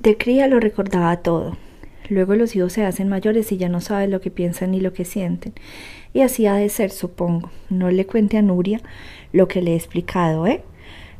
[0.00, 1.56] De cría lo recordaba todo.
[2.08, 4.92] Luego los hijos se hacen mayores y ya no saben lo que piensan ni lo
[4.92, 5.52] que sienten.
[6.14, 7.50] Y así ha de ser, supongo.
[7.68, 8.80] No le cuente a Nuria
[9.32, 10.62] lo que le he explicado, ¿eh?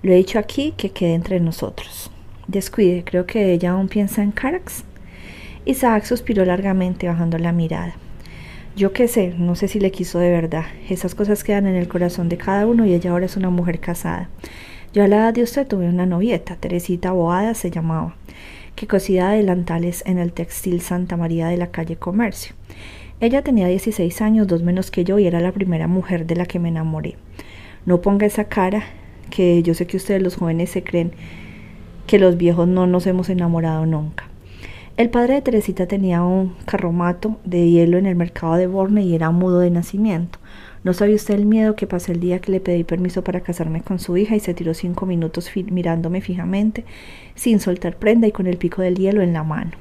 [0.03, 2.11] Lo he dicho aquí que quede entre nosotros.
[2.47, 4.85] Descuide, creo que ella aún piensa en Carax.
[5.65, 7.97] Isaac suspiró largamente bajando la mirada.
[8.77, 10.67] Yo qué sé, no sé si le quiso de verdad.
[10.89, 13.81] Esas cosas quedan en el corazón de cada uno y ella ahora es una mujer
[13.81, 14.31] casada.
[14.95, 18.17] Yo a la edad de usted tuve una novieta, Teresita Boada se llamaba,
[18.79, 22.55] que cosía adelantales en el textil Santa María de la calle Comercio.
[23.19, 26.47] Ella tenía 16 años, dos menos que yo, y era la primera mujer de la
[26.47, 27.17] que me enamoré.
[27.87, 28.85] No ponga esa cara,
[29.31, 31.11] que yo sé que ustedes los jóvenes se creen
[32.07, 34.29] que los viejos no nos hemos enamorado nunca.
[34.97, 39.13] El padre de Teresita tenía un carromato de hielo en el mercado de Borne y
[39.13, 40.38] era mudo de nacimiento.
[40.85, 43.83] No sabía usted el miedo que pasé el día que le pedí permiso para casarme
[43.83, 46.85] con su hija y se tiró cinco minutos mirándome fijamente,
[47.35, 49.73] sin soltar prenda y con el pico del hielo en la mano.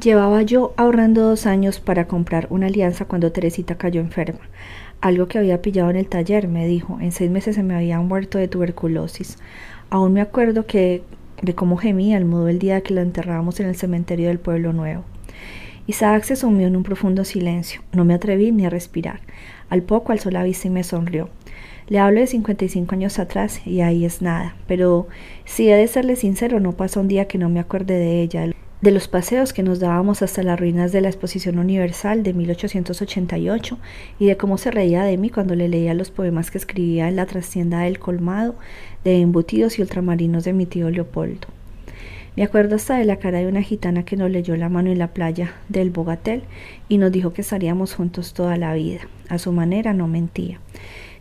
[0.00, 4.40] Llevaba yo ahorrando dos años para comprar una alianza cuando Teresita cayó enferma.
[5.00, 6.98] Algo que había pillado en el taller, me dijo.
[7.00, 9.38] En seis meses se me había muerto de tuberculosis.
[9.88, 11.02] Aún me acuerdo que
[11.40, 14.74] de cómo gemía el mudo el día que la enterrábamos en el cementerio del pueblo
[14.74, 15.04] nuevo.
[15.88, 17.80] Isaac se sumió en un profundo silencio.
[17.92, 19.20] No me atreví ni a respirar.
[19.68, 21.30] Al poco alzó la vista y me sonrió.
[21.88, 24.56] Le hablo de 55 años atrás y ahí es nada.
[24.66, 25.06] Pero
[25.44, 28.50] si he de serle sincero, no pasa un día que no me acuerde de ella,
[28.80, 33.78] de los paseos que nos dábamos hasta las ruinas de la Exposición Universal de 1888
[34.18, 37.14] y de cómo se reía de mí cuando le leía los poemas que escribía en
[37.14, 38.56] la trastienda del colmado
[39.04, 41.46] de embutidos y ultramarinos de mi tío Leopoldo.
[42.36, 44.98] Me acuerdo hasta de la cara de una gitana que nos leyó la mano en
[44.98, 46.42] la playa del Bogatel
[46.86, 49.00] y nos dijo que estaríamos juntos toda la vida.
[49.30, 50.60] A su manera no mentía.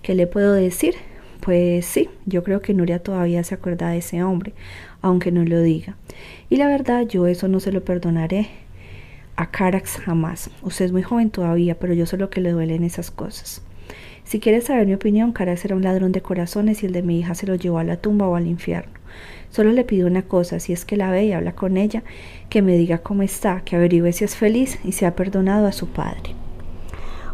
[0.01, 0.95] ¿Qué le puedo decir?
[1.39, 4.51] Pues sí, yo creo que Nuria todavía se acuerda de ese hombre,
[5.01, 5.95] aunque no lo diga.
[6.49, 8.49] Y la verdad, yo eso no se lo perdonaré
[9.37, 10.49] a Carax jamás.
[10.63, 13.61] Usted es muy joven todavía, pero yo sé lo que le duelen esas cosas.
[14.25, 17.19] Si quiere saber mi opinión, Carax era un ladrón de corazones y el de mi
[17.19, 18.91] hija se lo llevó a la tumba o al infierno.
[19.55, 22.03] Solo le pido una cosa, si es que la ve y habla con ella,
[22.49, 25.71] que me diga cómo está, que averigüe si es feliz y si ha perdonado a
[25.71, 26.35] su padre.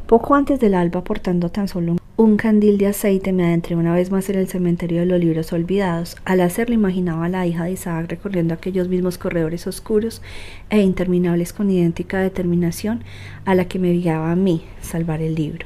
[0.05, 4.11] Poco antes del alba, portando tan solo un candil de aceite, me adentré una vez
[4.11, 6.15] más en el cementerio de los libros olvidados.
[6.23, 10.21] Al hacerlo imaginaba a la hija de Isaac recorriendo aquellos mismos corredores oscuros
[10.69, 13.03] e interminables con idéntica determinación
[13.45, 15.65] a la que me guiaba a mí salvar el libro.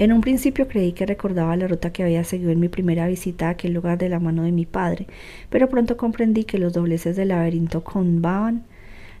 [0.00, 3.48] En un principio creí que recordaba la ruta que había seguido en mi primera visita
[3.48, 5.06] a aquel lugar de la mano de mi padre,
[5.50, 8.64] pero pronto comprendí que los dobleces del laberinto convaban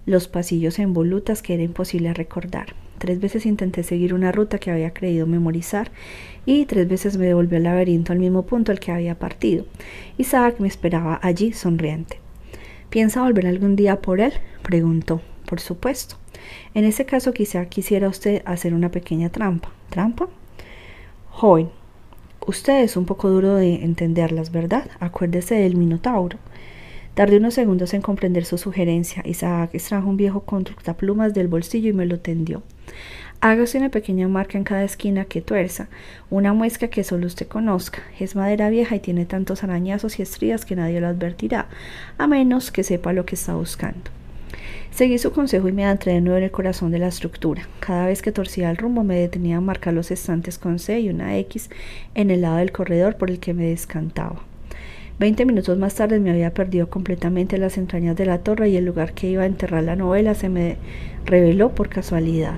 [0.06, 2.68] los pasillos en volutas que era imposible recordar.
[2.96, 5.90] Tres veces intenté seguir una ruta que había creído memorizar
[6.46, 9.66] y tres veces me devolvió al laberinto al mismo punto al que había partido.
[10.16, 12.20] Isaac me esperaba allí sonriente.
[12.88, 14.32] ¿Piensa volver algún día por él?
[14.62, 15.20] preguntó.
[15.44, 16.16] Por supuesto.
[16.72, 19.74] En ese caso quizá quisiera usted hacer una pequeña trampa.
[19.90, 20.30] ¿Trampa?
[21.40, 21.70] Joven,
[22.46, 24.90] usted es un poco duro de entenderlas, ¿verdad?
[25.00, 26.36] Acuérdese del Minotauro.
[27.14, 29.22] Tardé unos segundos en comprender su sugerencia.
[29.24, 30.44] Isaac extrajo un viejo
[30.98, 32.62] plumas del bolsillo y me lo tendió.
[33.40, 35.88] Hágase una pequeña marca en cada esquina que tuerza,
[36.28, 38.02] una muesca que solo usted conozca.
[38.18, 41.68] Es madera vieja y tiene tantos arañazos y estrías que nadie lo advertirá,
[42.18, 44.19] a menos que sepa lo que está buscando.
[44.90, 47.68] Seguí su consejo y me adentré de nuevo en el corazón de la estructura.
[47.78, 51.08] Cada vez que torcía el rumbo me detenía a marcar los estantes con C y
[51.08, 51.70] una X
[52.14, 54.42] en el lado del corredor por el que me descantaba.
[55.18, 58.84] Veinte minutos más tarde me había perdido completamente las entrañas de la torre y el
[58.84, 60.76] lugar que iba a enterrar la novela se me
[61.24, 62.54] reveló por casualidad.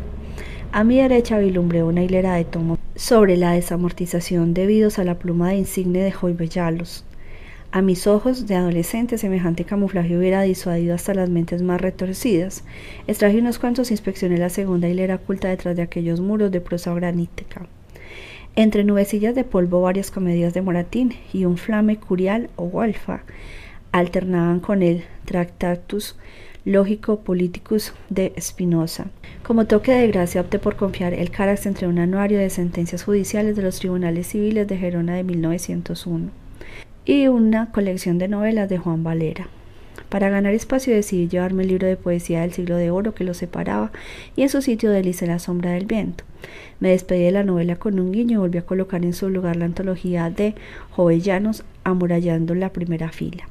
[0.73, 5.51] A mi derecha vislumbré una hilera de tomos sobre la desamortización debidos a la pluma
[5.51, 7.05] de insigne de Joybellalos.
[7.75, 12.65] A mis ojos de adolescente semejante camuflaje hubiera disuadido hasta las mentes más retorcidas.
[13.07, 16.93] Extraje unos cuantos e inspeccioné la segunda hilera oculta detrás de aquellos muros de prosa
[16.93, 17.67] granítica.
[18.57, 23.23] Entre nubecillas de polvo varias comedias de Moratín y un flame curial o golfa
[23.91, 26.17] alternaban con el Tractatus
[26.67, 29.07] Lógico Politicus de Spinoza.
[29.43, 33.57] Como toque de gracia opté por confiar el Carax entre un anuario de sentencias judiciales
[33.57, 36.42] de los tribunales civiles de Gerona de 1901
[37.05, 39.49] y una colección de novelas de Juan Valera.
[40.09, 43.35] Para ganar espacio decidí llevarme el libro de poesía del siglo de oro que lo
[43.35, 43.91] separaba
[44.37, 46.25] y en su sitio delicé la sombra del viento.
[46.81, 49.57] Me despedí de la novela con un guiño y volví a colocar en su lugar
[49.57, 50.55] la antología de
[50.91, 53.49] Jovellanos amurallando la primera fila.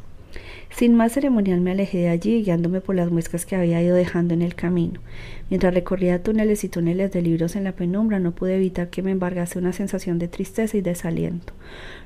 [0.72, 4.34] Sin más ceremonial me alejé de allí, guiándome por las muescas que había ido dejando
[4.34, 5.02] en el camino.
[5.50, 9.12] Mientras recorría túneles y túneles de libros en la penumbra, no pude evitar que me
[9.12, 11.54] embargase una sensación de tristeza y desaliento.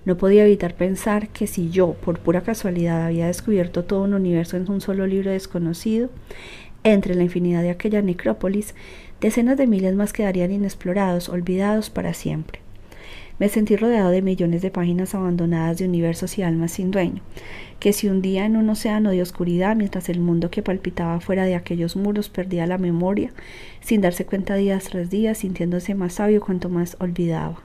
[0.04, 4.58] No podía evitar pensar que si yo, por pura casualidad, había descubierto todo un universo
[4.58, 6.10] en un solo libro desconocido,
[6.84, 8.74] entre la infinidad de aquella necrópolis,
[9.22, 12.65] decenas de miles más quedarían inexplorados, olvidados para siempre.
[13.38, 17.22] Me sentí rodeado de millones de páginas abandonadas de universos y almas sin dueño,
[17.80, 21.56] que si hundía en un océano de oscuridad mientras el mundo que palpitaba fuera de
[21.56, 23.32] aquellos muros perdía la memoria,
[23.82, 27.62] sin darse cuenta día tras día, sintiéndose más sabio cuanto más olvidaba.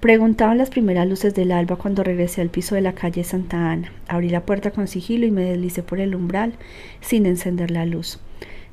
[0.00, 3.90] Preguntaban las primeras luces del alba cuando regresé al piso de la calle Santa Ana.
[4.06, 6.54] Abrí la puerta con sigilo y me deslicé por el umbral
[7.00, 8.20] sin encender la luz.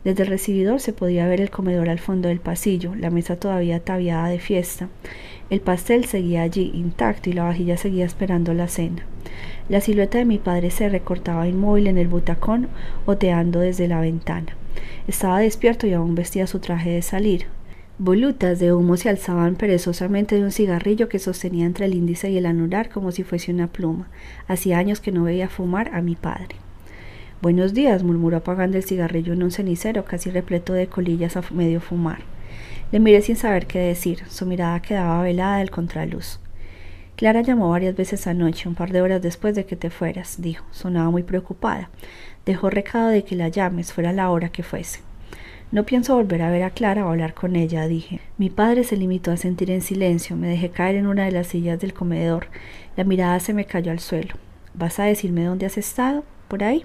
[0.04, 3.78] Desde el recibidor se podía ver el comedor al fondo del pasillo, la mesa todavía
[3.78, 4.90] ataviada de fiesta.
[5.52, 9.04] El pastel seguía allí intacto y la vajilla seguía esperando la cena.
[9.68, 12.70] La silueta de mi padre se recortaba inmóvil en el butacón,
[13.06, 14.56] oteando desde la ventana.
[15.10, 17.48] Estaba despierto y aún vestía su traje de salir.
[17.98, 22.38] Volutas de humo se alzaban perezosamente de un cigarrillo que sostenía entre el índice y
[22.38, 24.08] el anular como si fuese una pluma.
[24.48, 26.56] Hacía años que no veía fumar a mi padre.
[27.42, 31.82] Buenos días, murmuró apagando el cigarrillo en un cenicero casi repleto de colillas a medio
[31.82, 32.31] fumar.
[32.92, 34.24] Le miré sin saber qué decir.
[34.28, 36.40] Su mirada quedaba velada del contraluz.
[37.16, 40.66] Clara llamó varias veces anoche, un par de horas después de que te fueras, dijo.
[40.72, 41.90] Sonaba muy preocupada.
[42.46, 45.00] Dejó recado de que la llames, fuera la hora que fuese.
[45.72, 48.20] No pienso volver a ver a Clara o hablar con ella, dije.
[48.38, 50.36] Mi padre se limitó a sentir en silencio.
[50.36, 52.48] Me dejé caer en una de las sillas del comedor.
[52.98, 54.36] La mirada se me cayó al suelo.
[54.74, 56.26] ¿Vas a decirme dónde has estado?
[56.50, 56.84] ¿Por ahí?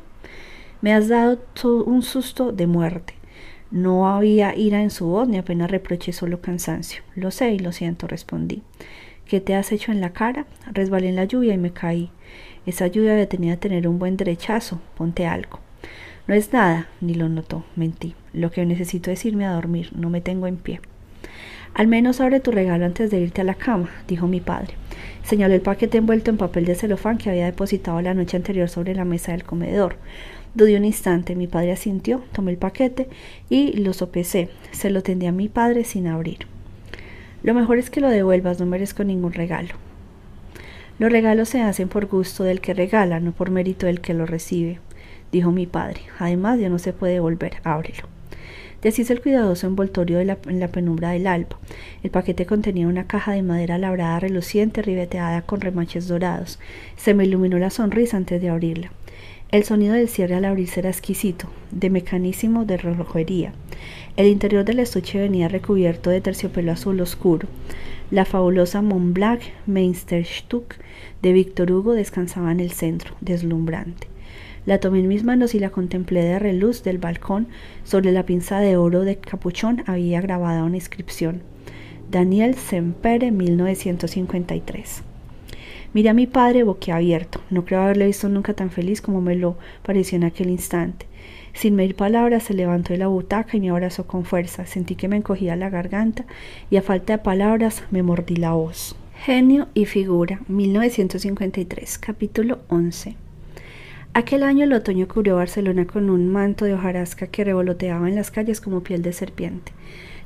[0.82, 1.40] Me has dado
[1.84, 3.15] un susto de muerte.
[3.70, 7.02] No había ira en su voz ni apenas reproché solo cansancio.
[7.14, 8.62] Lo sé y lo siento, respondí.
[9.26, 10.46] ¿Qué te has hecho en la cara?
[10.72, 12.10] Resbalé en la lluvia y me caí.
[12.64, 14.80] Esa lluvia tenía que tener un buen derechazo.
[14.96, 15.58] Ponte algo.
[16.28, 17.64] No es nada, ni lo notó.
[17.74, 18.14] Mentí.
[18.32, 19.90] Lo que necesito es irme a dormir.
[19.96, 20.80] No me tengo en pie.
[21.74, 24.74] Al menos abre tu regalo antes de irte a la cama, dijo mi padre.
[25.22, 28.94] Señaló el paquete envuelto en papel de celofán que había depositado la noche anterior sobre
[28.94, 29.96] la mesa del comedor.
[30.56, 33.10] Dudé un instante, mi padre asintió, tomé el paquete
[33.50, 34.48] y lo sopesé.
[34.72, 36.46] Se lo tendí a mi padre sin abrir.
[37.42, 39.74] Lo mejor es que lo devuelvas, no merezco ningún regalo.
[40.98, 44.24] Los regalos se hacen por gusto del que regala, no por mérito del que lo
[44.24, 44.80] recibe,
[45.30, 46.00] dijo mi padre.
[46.18, 48.08] Además, ya no se puede devolver, ábrelo.
[48.80, 51.58] Deshice el cuidadoso envoltorio en la penumbra del alba.
[52.02, 56.58] El paquete contenía una caja de madera labrada reluciente ribeteada con remaches dorados.
[56.96, 58.90] Se me iluminó la sonrisa antes de abrirla.
[59.56, 63.54] El sonido del cierre al abrirse era exquisito, de mecanísimo de relojería.
[64.18, 67.48] El interior del estuche venía recubierto de terciopelo azul oscuro.
[68.10, 70.74] La fabulosa Montblanc Meisterstück
[71.22, 74.08] de Victor Hugo descansaba en el centro, deslumbrante.
[74.66, 77.48] La tomé en mis manos y la contemplé de reluz del balcón.
[77.82, 81.40] Sobre la pinza de oro de capuchón había grabada una inscripción.
[82.10, 85.05] Daniel Sempere, 1953.
[85.92, 87.40] Miré a mi padre boquiabierto.
[87.50, 91.06] No creo haberle visto nunca tan feliz como me lo pareció en aquel instante.
[91.52, 94.66] Sin medir palabras, se levantó de la butaca y me abrazó con fuerza.
[94.66, 96.26] Sentí que me encogía la garganta
[96.70, 98.94] y a falta de palabras me mordí la voz.
[99.24, 103.16] Genio y figura, 1953, capítulo 11.
[104.12, 108.30] Aquel año el otoño cubrió Barcelona con un manto de hojarasca que revoloteaba en las
[108.30, 109.72] calles como piel de serpiente.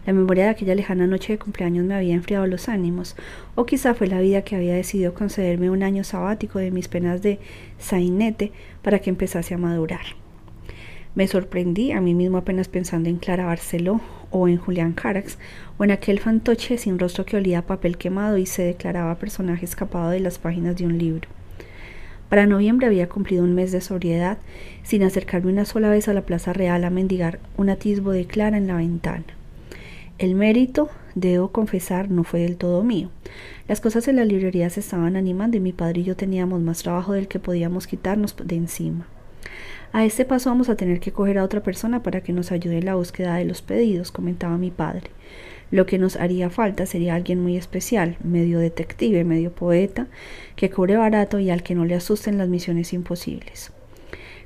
[0.07, 3.17] La memoria de aquella lejana noche de cumpleaños me había enfriado los ánimos,
[3.55, 7.21] o quizá fue la vida que había decidido concederme un año sabático de mis penas
[7.21, 7.39] de
[7.79, 8.53] sainete
[8.83, 10.01] para que empezase a madurar.
[11.15, 15.39] Me sorprendí a mí mismo apenas pensando en Clara Barceló o en Julián Carax
[15.77, 19.65] o en aquel fantoche sin rostro que olía a papel quemado y se declaraba personaje
[19.65, 21.29] escapado de las páginas de un libro.
[22.29, 24.39] Para noviembre había cumplido un mes de sobriedad
[24.85, 28.57] sin acercarme una sola vez a la Plaza Real a mendigar un atisbo de Clara
[28.57, 29.40] en la ventana.
[30.21, 33.09] El mérito, debo confesar, no fue del todo mío.
[33.67, 36.83] Las cosas en la librería se estaban animando y mi padre y yo teníamos más
[36.83, 39.07] trabajo del que podíamos quitarnos de encima.
[39.93, 42.77] A este paso vamos a tener que coger a otra persona para que nos ayude
[42.77, 45.09] en la búsqueda de los pedidos, comentaba mi padre.
[45.71, 50.07] Lo que nos haría falta sería alguien muy especial, medio detective, medio poeta,
[50.55, 53.73] que cobre barato y al que no le asusten las misiones imposibles.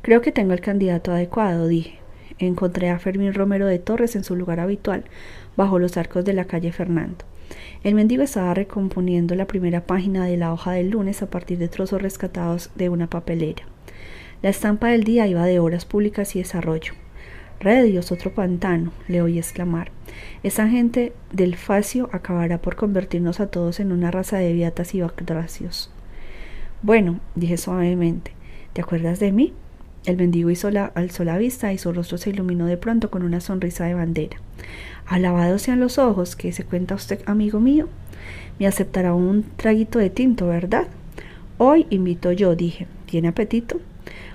[0.02, 1.98] Creo que tengo el candidato adecuado, dije.
[2.38, 5.04] Encontré a Fermín Romero de Torres en su lugar habitual,
[5.56, 7.24] bajo los arcos de la calle Fernando.
[7.82, 11.68] El mendigo estaba recomponiendo la primera página de la hoja del lunes a partir de
[11.68, 13.64] trozos rescatados de una papelera.
[14.42, 16.94] La estampa del día iba de obras públicas y desarrollo.
[17.60, 19.90] Redios, otro pantano, le oí exclamar.
[20.42, 25.00] Esa gente del facio acabará por convertirnos a todos en una raza de viatas y
[25.00, 25.90] batracios.
[26.82, 28.32] Bueno, dije suavemente,
[28.74, 29.52] ¿Te acuerdas de mí?
[30.04, 33.40] El mendigo hizo alzó la vista y su rostro se iluminó de pronto con una
[33.40, 34.36] sonrisa de bandera.
[35.06, 37.88] Alabados sean los ojos, que se cuenta usted, amigo mío.
[38.58, 40.88] Me aceptará un traguito de tinto, ¿verdad?
[41.56, 42.86] Hoy invito yo, dije.
[43.06, 43.80] ¿Tiene apetito?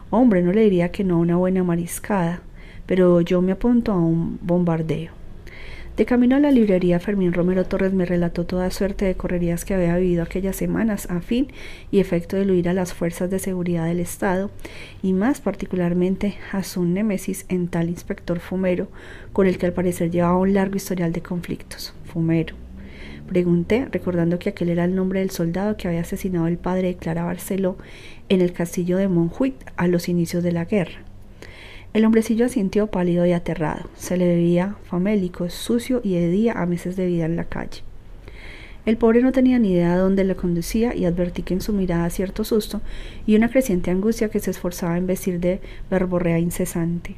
[0.09, 2.41] Hombre, no le diría que no a una buena mariscada,
[2.85, 5.18] pero yo me apunto a un bombardeo.
[5.99, 9.73] De camino a la librería, Fermín Romero Torres me relató toda suerte de correrías que
[9.73, 11.49] había vivido aquellas semanas a fin
[11.91, 14.49] y efecto de huir a las fuerzas de seguridad del Estado
[15.03, 18.87] y más particularmente a su némesis en tal inspector Fumero,
[19.33, 21.93] con el que al parecer llevaba un largo historial de conflictos.
[22.05, 22.55] Fumero.
[23.27, 26.95] Pregunté, recordando que aquel era el nombre del soldado que había asesinado al padre de
[26.95, 27.75] Clara Barceló
[28.29, 31.08] en el castillo de Monjuit a los inicios de la guerra.
[31.91, 33.89] El hombrecillo asintió pálido y aterrado.
[33.95, 37.81] Se le veía famélico, sucio y de día a meses de vida en la calle.
[38.85, 41.73] El pobre no tenía ni idea de dónde le conducía y advertí que en su
[41.73, 42.81] mirada cierto susto
[43.25, 47.15] y una creciente angustia que se esforzaba en vestir de verborrea incesante.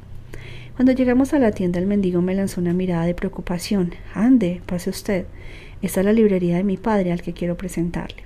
[0.74, 3.92] Cuando llegamos a la tienda el mendigo me lanzó una mirada de preocupación.
[4.14, 5.26] Ande, pase usted.
[5.82, 8.22] Esta es la librería de mi padre al que quiero presentarle.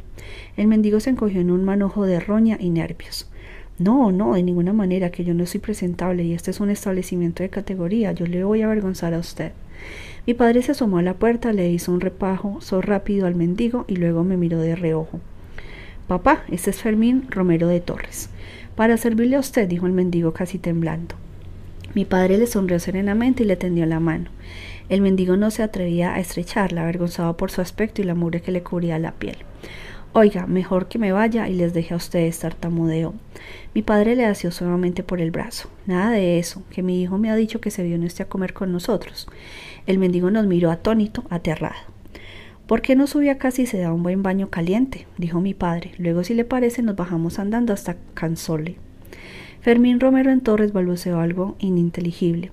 [0.56, 3.28] El mendigo se encogió en un manojo de roña y nervios.
[3.78, 7.42] No, no, de ninguna manera, que yo no soy presentable y este es un establecimiento
[7.42, 9.52] de categoría, yo le voy a avergonzar a usted.
[10.26, 13.96] Mi padre se asomó a la puerta, le hizo un repajo, rápido al mendigo y
[13.96, 15.20] luego me miró de reojo.
[16.08, 18.30] Papá, este es Fermín Romero de Torres.
[18.76, 21.14] Para servirle a usted, dijo el mendigo casi temblando.
[21.94, 24.30] Mi padre le sonrió serenamente y le tendió la mano.
[24.88, 28.52] El mendigo no se atrevía a estrecharla, avergonzado por su aspecto y la mugre que
[28.52, 29.36] le cubría la piel.
[30.18, 33.12] Oiga, mejor que me vaya y les deje a ustedes tartamudeo.
[33.74, 35.68] Mi padre le asió suavemente por el brazo.
[35.84, 38.54] Nada de eso, que mi hijo me ha dicho que se vio este a comer
[38.54, 39.28] con nosotros.
[39.86, 41.76] El mendigo nos miró atónito, aterrado.
[42.66, 45.06] ¿Por qué no subía casi y se da un buen baño caliente?
[45.18, 45.92] dijo mi padre.
[45.98, 48.78] Luego, si le parece, nos bajamos andando hasta Cansole.
[49.60, 52.52] Fermín Romero en Torres balbuceó algo ininteligible.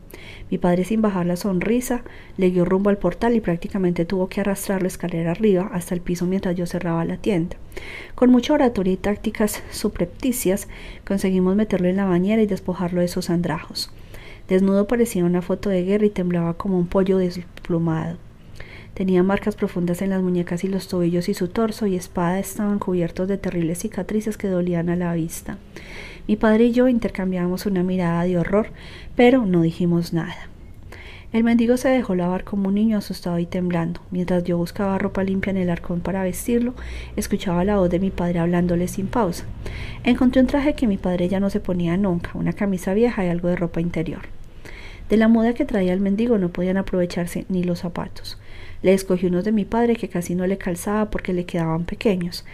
[0.50, 2.04] Mi padre, sin bajar la sonrisa,
[2.38, 6.26] le dio rumbo al portal y prácticamente tuvo que arrastrarlo escalera arriba hasta el piso
[6.26, 7.58] mientras yo cerraba la tienda.
[8.16, 10.68] Con mucha oratoria y tácticas suprepticias,
[11.06, 13.92] conseguimos meterlo en la bañera y despojarlo de sus andrajos.
[14.48, 18.18] Desnudo parecía una foto de guerra y temblaba como un pollo desplumado.
[18.94, 22.78] Tenía marcas profundas en las muñecas y los tobillos y su torso y espada estaban
[22.78, 25.58] cubiertos de terribles cicatrices que dolían a la vista.
[26.28, 28.68] Mi padre y yo intercambiamos una mirada de horror,
[29.16, 30.50] pero no dijimos nada.
[31.34, 34.02] El mendigo se dejó lavar como un niño asustado y temblando.
[34.12, 36.76] Mientras yo buscaba ropa limpia en el arcón para vestirlo,
[37.16, 39.44] escuchaba la voz de mi padre hablándole sin pausa.
[40.04, 43.30] Encontré un traje que mi padre ya no se ponía nunca, una camisa vieja y
[43.30, 44.22] algo de ropa interior.
[45.10, 48.38] De la moda que traía el mendigo no podían aprovecharse ni los zapatos.
[48.84, 52.46] Le escogí unos de mi padre que casi no le calzaba porque le quedaban pequeños.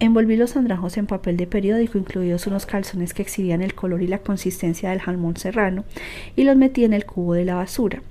[0.00, 4.06] Envolví los andrajos en papel de periódico, incluidos unos calzones que exhibían el color y
[4.06, 5.84] la consistencia del jamón serrano,
[6.36, 8.02] y los metí en el cubo de la basura.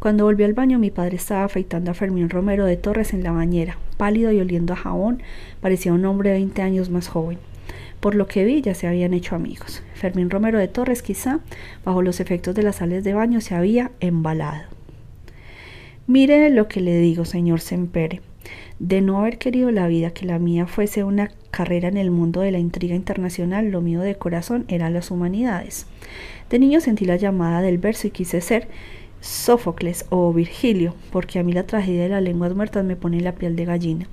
[0.00, 3.30] Cuando volví al baño, mi padre estaba afeitando a Fermín Romero de Torres en la
[3.30, 5.22] bañera, pálido y oliendo a jabón,
[5.60, 7.38] parecía un hombre de veinte años más joven.
[8.00, 9.82] Por lo que vi, ya se habían hecho amigos.
[9.94, 11.40] Fermín Romero de Torres, quizá,
[11.84, 14.64] bajo los efectos de las sales de baño, se había embalado.
[16.06, 18.20] Mire lo que le digo, señor Sempere
[18.78, 22.40] de no haber querido la vida que la mía fuese una carrera en el mundo
[22.40, 25.86] de la intriga internacional, lo mío de corazón eran las humanidades.
[26.50, 28.68] De niño sentí la llamada del verso y quise ser
[29.20, 33.34] Sófocles o Virgilio, porque a mí la tragedia de las lenguas muertas me pone la
[33.34, 34.08] piel de gallina.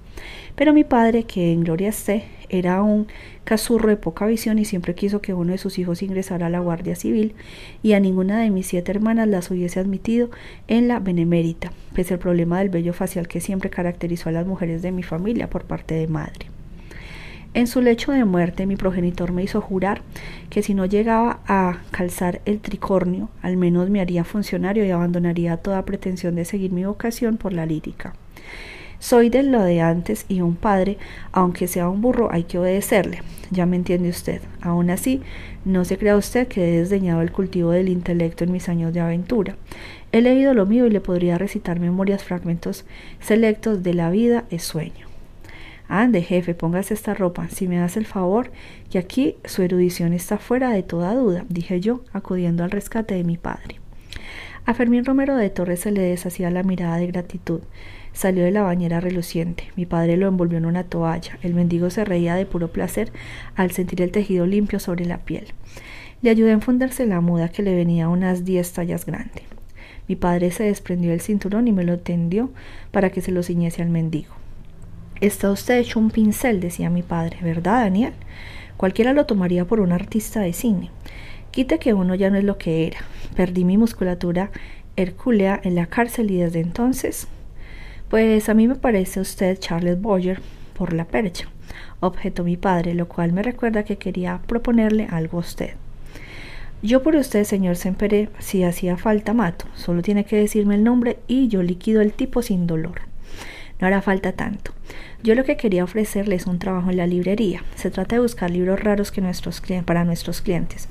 [0.55, 3.07] Pero mi padre, que en gloria esté, era un
[3.45, 6.59] casurro de poca visión y siempre quiso que uno de sus hijos ingresara a la
[6.59, 7.33] Guardia Civil
[7.81, 10.29] y a ninguna de mis siete hermanas las hubiese admitido
[10.67, 14.81] en la Benemérita, pese al problema del vello facial que siempre caracterizó a las mujeres
[14.81, 16.47] de mi familia por parte de madre.
[17.53, 20.01] En su lecho de muerte mi progenitor me hizo jurar
[20.49, 25.57] que si no llegaba a calzar el tricornio, al menos me haría funcionario y abandonaría
[25.57, 28.13] toda pretensión de seguir mi vocación por la lírica.
[29.01, 30.99] Soy de lo de antes y un padre,
[31.31, 33.23] aunque sea un burro, hay que obedecerle.
[33.49, 34.43] Ya me entiende usted.
[34.61, 35.23] Aún así,
[35.65, 38.99] no se crea usted que he desdeñado el cultivo del intelecto en mis años de
[38.99, 39.55] aventura.
[40.11, 42.85] He leído lo mío y le podría recitar memorias, fragmentos
[43.19, 45.07] selectos de la vida es sueño.
[45.87, 48.51] Ande, jefe, póngase esta ropa, si me das el favor,
[48.91, 53.23] que aquí su erudición está fuera de toda duda, dije yo, acudiendo al rescate de
[53.23, 53.81] mi padre.
[54.63, 57.61] A Fermín Romero de Torres se le deshacía la mirada de gratitud.
[58.13, 59.71] Salió de la bañera reluciente.
[59.75, 61.37] Mi padre lo envolvió en una toalla.
[61.41, 63.11] El mendigo se reía de puro placer
[63.55, 65.47] al sentir el tejido limpio sobre la piel.
[66.21, 69.43] Le ayudé a enfundarse la muda que le venía unas diez tallas grande.
[70.07, 72.51] Mi padre se desprendió del cinturón y me lo tendió
[72.91, 74.33] para que se lo ciñese al mendigo.
[75.21, 78.13] Está usted hecho un pincel, decía mi padre, ¿verdad, Daniel?
[78.77, 80.89] Cualquiera lo tomaría por un artista de cine.
[81.51, 82.99] Quite que uno ya no es lo que era.
[83.35, 84.51] Perdí mi musculatura
[84.95, 87.27] hercúlea en la cárcel y desde entonces...
[88.11, 90.41] Pues a mí me parece usted Charles Boyer
[90.77, 91.47] por la percha,
[92.01, 95.75] objetó mi padre, lo cual me recuerda que quería proponerle algo a usted.
[96.81, 101.19] Yo por usted, señor Semperé, si hacía falta mato, solo tiene que decirme el nombre
[101.27, 103.10] y yo liquido el tipo sin dolor.
[103.81, 104.71] No hará falta tanto.
[105.23, 107.63] Yo lo que quería ofrecerle es un trabajo en la librería.
[107.75, 110.87] Se trata de buscar libros raros que nuestros, para nuestros clientes.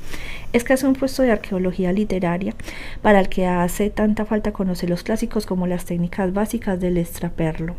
[0.52, 2.54] Es casi un puesto de arqueología literaria
[3.00, 7.76] para el que hace tanta falta conocer los clásicos como las técnicas básicas del extraperlo.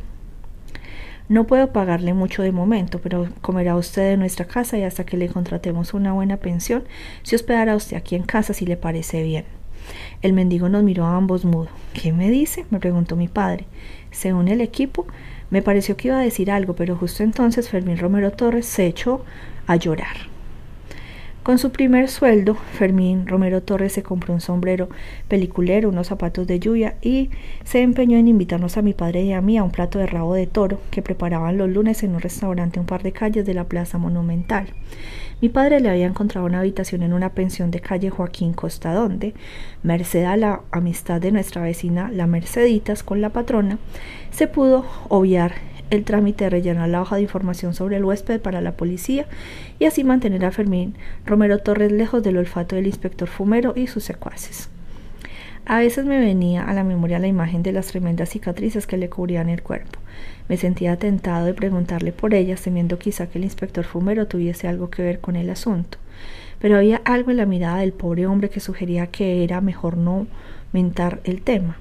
[1.28, 5.18] No puedo pagarle mucho de momento, pero comerá usted en nuestra casa y hasta que
[5.18, 6.84] le contratemos una buena pensión,
[7.24, 9.61] se hospedará usted aquí en casa si le parece bien.
[10.22, 11.70] El mendigo nos miró a ambos mudo.
[11.94, 12.66] ¿Qué me dice?
[12.70, 13.66] me preguntó mi padre.
[14.12, 15.06] Según el equipo,
[15.50, 19.24] me pareció que iba a decir algo, pero justo entonces Fermín Romero Torres se echó
[19.68, 20.32] a llorar.
[21.44, 24.90] Con su primer sueldo, Fermín Romero Torres se compró un sombrero
[25.28, 27.32] peliculero, unos zapatos de lluvia y
[27.64, 30.36] se empeñó en invitarnos a mi padre y a mí a un plato de rabo
[30.36, 33.64] de toro que preparaban los lunes en un restaurante un par de calles de la
[33.64, 34.68] Plaza Monumental.
[35.42, 39.34] Mi padre le había encontrado una habitación en una pensión de calle Joaquín Costa donde,
[39.82, 43.80] merced a la amistad de nuestra vecina la Merceditas con la patrona,
[44.30, 45.56] se pudo obviar
[45.90, 49.26] el trámite de rellenar la hoja de información sobre el huésped para la policía
[49.80, 50.94] y así mantener a Fermín
[51.26, 54.70] Romero Torres lejos del olfato del inspector Fumero y sus secuaces.
[55.66, 59.10] A veces me venía a la memoria la imagen de las tremendas cicatrices que le
[59.10, 60.00] cubrían el cuerpo.
[60.52, 64.90] Me sentía tentado de preguntarle por ellas, temiendo quizá que el inspector Fumero tuviese algo
[64.90, 65.98] que ver con el asunto.
[66.60, 70.28] Pero había algo en la mirada del pobre hombre que sugería que era mejor no
[70.74, 71.78] mentar el tema.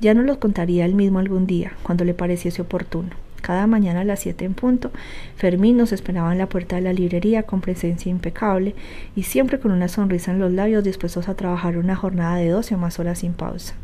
[0.00, 3.10] Ya no lo contaría él mismo algún día, cuando le pareciese oportuno.
[3.42, 4.92] Cada mañana a las siete en punto,
[5.34, 8.76] Fermín nos esperaba en la puerta de la librería con presencia impecable
[9.16, 12.76] y siempre con una sonrisa en los labios dispuestos a trabajar una jornada de doce
[12.76, 13.74] o más horas sin pausa.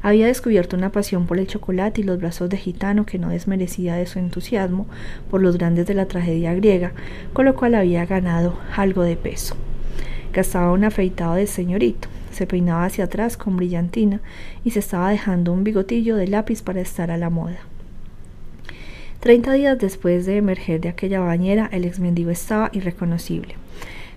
[0.00, 3.96] Había descubierto una pasión por el chocolate y los brazos de gitano que no desmerecía
[3.96, 4.86] de su entusiasmo
[5.30, 6.92] por los grandes de la tragedia griega,
[7.32, 9.56] con lo cual había ganado algo de peso.
[10.32, 14.20] Gastaba un afeitado de señorito, se peinaba hacia atrás con brillantina
[14.64, 17.58] y se estaba dejando un bigotillo de lápiz para estar a la moda.
[19.18, 23.56] Treinta días después de emerger de aquella bañera, el ex mendigo estaba irreconocible.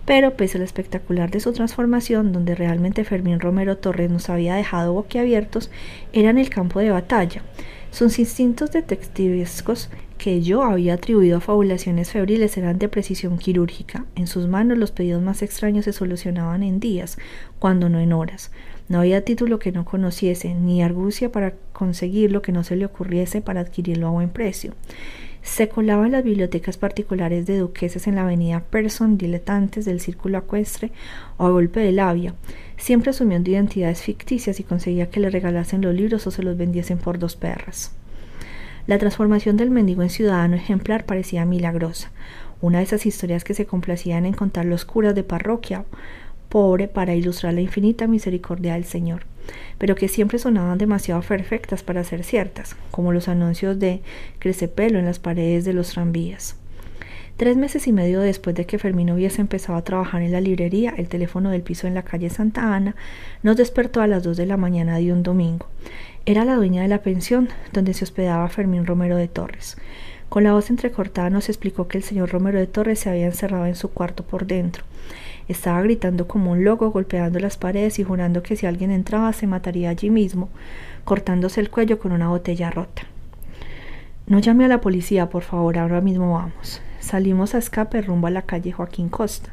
[0.05, 4.93] Pero pese al espectacular de su transformación, donde realmente Fermín Romero Torres nos había dejado
[4.93, 5.69] boquiabiertos,
[6.11, 7.43] era en el campo de batalla.
[7.91, 14.05] Sus instintos detectivescos que yo había atribuido a fabulaciones febriles eran de precisión quirúrgica.
[14.15, 17.17] En sus manos los pedidos más extraños se solucionaban en días,
[17.59, 18.51] cuando no en horas.
[18.87, 22.85] No había título que no conociese, ni argucia para conseguir lo que no se le
[22.85, 24.73] ocurriese para adquirirlo a buen precio.
[25.41, 30.37] Se colaba en las bibliotecas particulares de duqueses en la avenida Person, diletantes del círculo
[30.37, 30.91] acuestre
[31.37, 32.35] o a golpe de labia,
[32.77, 36.99] siempre asumiendo identidades ficticias y conseguía que le regalasen los libros o se los vendiesen
[36.99, 37.91] por dos perras.
[38.87, 42.11] La transformación del mendigo en ciudadano ejemplar parecía milagrosa,
[42.61, 45.85] una de esas historias que se complacían en contar los curas de parroquia
[46.49, 49.23] pobre para ilustrar la infinita misericordia del Señor,
[49.77, 54.01] pero que siempre sonaban demasiado perfectas para ser ciertas, como los anuncios de
[54.39, 56.55] crecepelo en las paredes de los tranvías.
[57.37, 60.93] Tres meses y medio después de que Fermín hubiese empezado a trabajar en la librería,
[60.95, 62.95] el teléfono del piso en la calle Santa Ana
[63.41, 65.65] nos despertó a las dos de la mañana de un domingo.
[66.27, 69.77] Era la dueña de la pensión donde se hospedaba Fermín Romero de Torres.
[70.29, 73.65] Con la voz entrecortada nos explicó que el señor Romero de Torres se había encerrado
[73.65, 74.83] en su cuarto por dentro.
[75.51, 79.47] Estaba gritando como un loco, golpeando las paredes y jurando que si alguien entraba se
[79.47, 80.47] mataría allí mismo,
[81.03, 83.01] cortándose el cuello con una botella rota.
[84.27, 86.81] No llame a la policía, por favor, ahora mismo vamos.
[87.01, 89.49] Salimos a escape rumbo a la calle Joaquín Costa.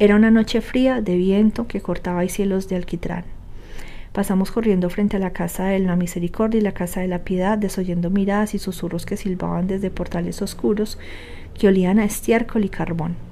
[0.00, 3.22] Era una noche fría de viento que cortaba cielos de alquitrán.
[4.12, 7.56] Pasamos corriendo frente a la casa de la misericordia y la casa de la piedad,
[7.56, 10.98] desoyendo miradas y susurros que silbaban desde portales oscuros
[11.56, 13.29] que olían a estiércol y carbón.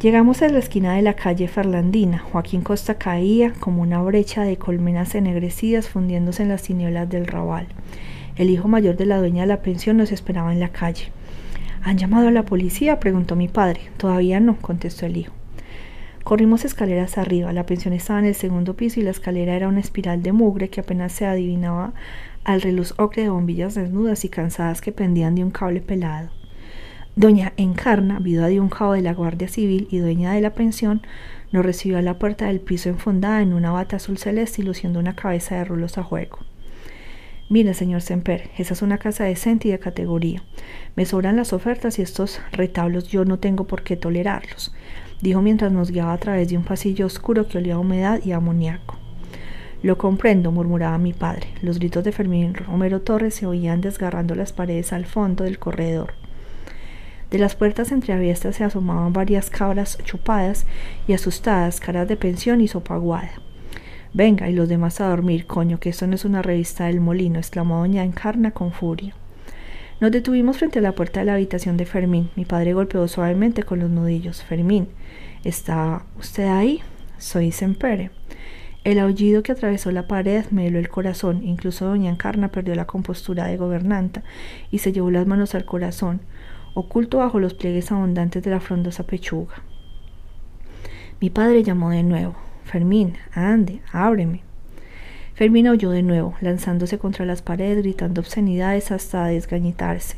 [0.00, 2.20] Llegamos a la esquina de la calle Ferlandina.
[2.20, 7.66] Joaquín Costa caía como una brecha de colmenas ennegrecidas fundiéndose en las tinieblas del rabal.
[8.36, 11.12] El hijo mayor de la dueña de la pensión nos esperaba en la calle.
[11.82, 12.98] ¿Han llamado a la policía?
[12.98, 13.82] preguntó mi padre.
[13.98, 15.34] Todavía no, contestó el hijo.
[16.24, 17.52] Corrimos escaleras arriba.
[17.52, 20.70] La pensión estaba en el segundo piso y la escalera era una espiral de mugre
[20.70, 21.92] que apenas se adivinaba
[22.44, 26.39] al reluz ocre de bombillas desnudas y cansadas que pendían de un cable pelado.
[27.16, 31.02] Doña Encarna, viuda de un cabo de la Guardia Civil y dueña de la pensión,
[31.50, 35.00] nos recibió a la puerta del piso enfundada en una bata azul celeste y luciendo
[35.00, 36.38] una cabeza de rulos a juego.
[37.48, 40.44] Mire, señor Semper, esa es una casa decente y de categoría.
[40.94, 44.72] Me sobran las ofertas y estos retablos yo no tengo por qué tolerarlos,
[45.20, 48.30] dijo mientras nos guiaba a través de un pasillo oscuro que olía a humedad y
[48.30, 48.96] amoníaco.
[49.82, 51.48] Lo comprendo, murmuraba mi padre.
[51.60, 56.14] Los gritos de Fermín Romero Torres se oían desgarrando las paredes al fondo del corredor.
[57.30, 60.66] De las puertas entreabiertas se asomaban varias cabras chupadas
[61.06, 63.32] y asustadas, caras de pensión y sopaguada.
[64.12, 67.38] Venga, y los demás a dormir, coño, que esto no es una revista del molino,
[67.38, 69.14] exclamó doña Encarna con furia.
[70.00, 72.30] Nos detuvimos frente a la puerta de la habitación de Fermín.
[72.34, 74.42] Mi padre golpeó suavemente con los nudillos.
[74.42, 74.88] Fermín,
[75.44, 76.80] ¿está usted ahí?
[77.18, 78.10] Soy Sempere.
[78.82, 81.42] El aullido que atravesó la pared me heló el corazón.
[81.44, 84.24] Incluso doña Encarna perdió la compostura de gobernanta
[84.70, 86.22] y se llevó las manos al corazón,
[86.74, 89.62] oculto bajo los pliegues abundantes de la frondosa pechuga.
[91.20, 92.34] Mi padre llamó de nuevo.
[92.64, 94.42] Fermín, ande, ábreme.
[95.34, 100.16] Fermín oyó de nuevo, lanzándose contra las paredes, gritando obscenidades hasta desgañitarse.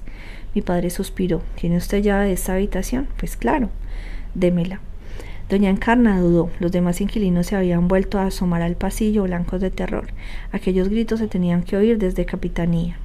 [0.54, 1.42] Mi padre suspiró.
[1.54, 3.08] ¿Tiene usted llave de esta habitación?
[3.16, 3.70] Pues claro.
[4.34, 4.80] Démela.
[5.48, 6.50] Doña Encarna dudó.
[6.60, 10.08] Los demás inquilinos se habían vuelto a asomar al pasillo, blancos de terror.
[10.50, 12.98] Aquellos gritos se tenían que oír desde capitanía.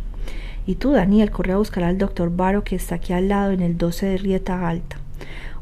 [0.67, 3.61] Y tú, Daniel, corre a buscar al doctor Baro que está aquí al lado en
[3.61, 4.97] el 12 de Rieta Alta.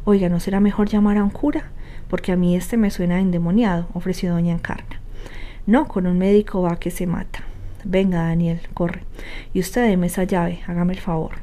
[0.04, 1.70] Oiga, ¿no será mejor llamar a un cura?
[2.10, 5.00] Porque a mí este me suena endemoniado, ofreció doña Encarna.
[5.68, 7.44] No, con un médico va que se mata.
[7.84, 9.04] Venga, Daniel, corre.
[9.54, 11.34] Y usted deme esa llave, hágame el favor.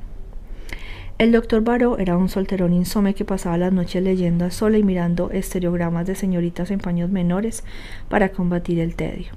[1.18, 4.82] El doctor Baró era un solterón insome que pasaba las noches leyendo a sola y
[4.82, 7.62] mirando estereogramas de señoritas en paños menores
[8.08, 9.30] para combatir el tedio.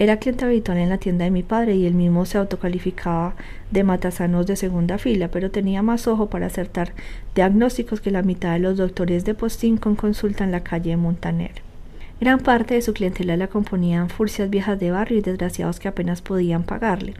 [0.00, 3.34] Era cliente habitual en la tienda de mi padre y él mismo se autocalificaba
[3.70, 6.94] de matasanos de segunda fila, pero tenía más ojo para acertar
[7.34, 10.96] diagnósticos que la mitad de los doctores de postín con consulta en la calle de
[10.96, 11.52] Montaner.
[12.18, 16.22] Gran parte de su clientela la componían furcias viejas de barrio y desgraciados que apenas
[16.22, 17.12] podían pagarle,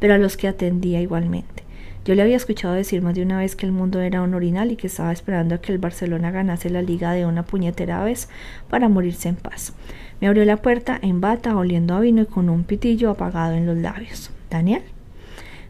[0.00, 1.62] pero a los que atendía igualmente.
[2.04, 4.70] Yo le había escuchado decir más de una vez que el mundo era un orinal
[4.70, 8.28] y que estaba esperando a que el Barcelona ganase la liga de una puñetera vez
[8.68, 9.72] para morirse en paz.
[10.20, 13.64] Me abrió la puerta en bata, oliendo a vino y con un pitillo apagado en
[13.64, 14.30] los labios.
[14.50, 14.82] ¿Daniel?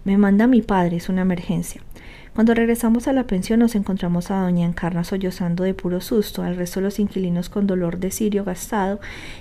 [0.05, 1.83] Me manda mi padre, es una emergencia.
[2.35, 6.57] Cuando regresamos a la pensión nos encontramos a doña Encarna sollozando de puro susto, al
[6.57, 8.99] resto de los inquilinos con dolor de cirio gastado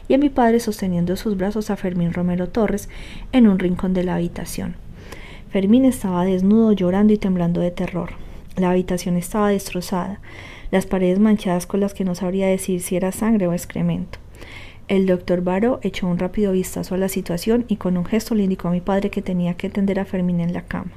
[0.07, 2.87] y a mi padre sosteniendo sus brazos a Fermín Romero Torres
[3.31, 4.82] en un rincón de la habitación.
[5.53, 8.13] Fermín estaba desnudo, llorando y temblando de terror.
[8.57, 10.19] La habitación estaba destrozada,
[10.71, 14.17] las paredes manchadas con las que no sabría decir si era sangre o excremento.
[14.87, 18.45] El doctor Baro echó un rápido vistazo a la situación y con un gesto le
[18.45, 20.93] indicó a mi padre que tenía que tender a Fermín en la cama.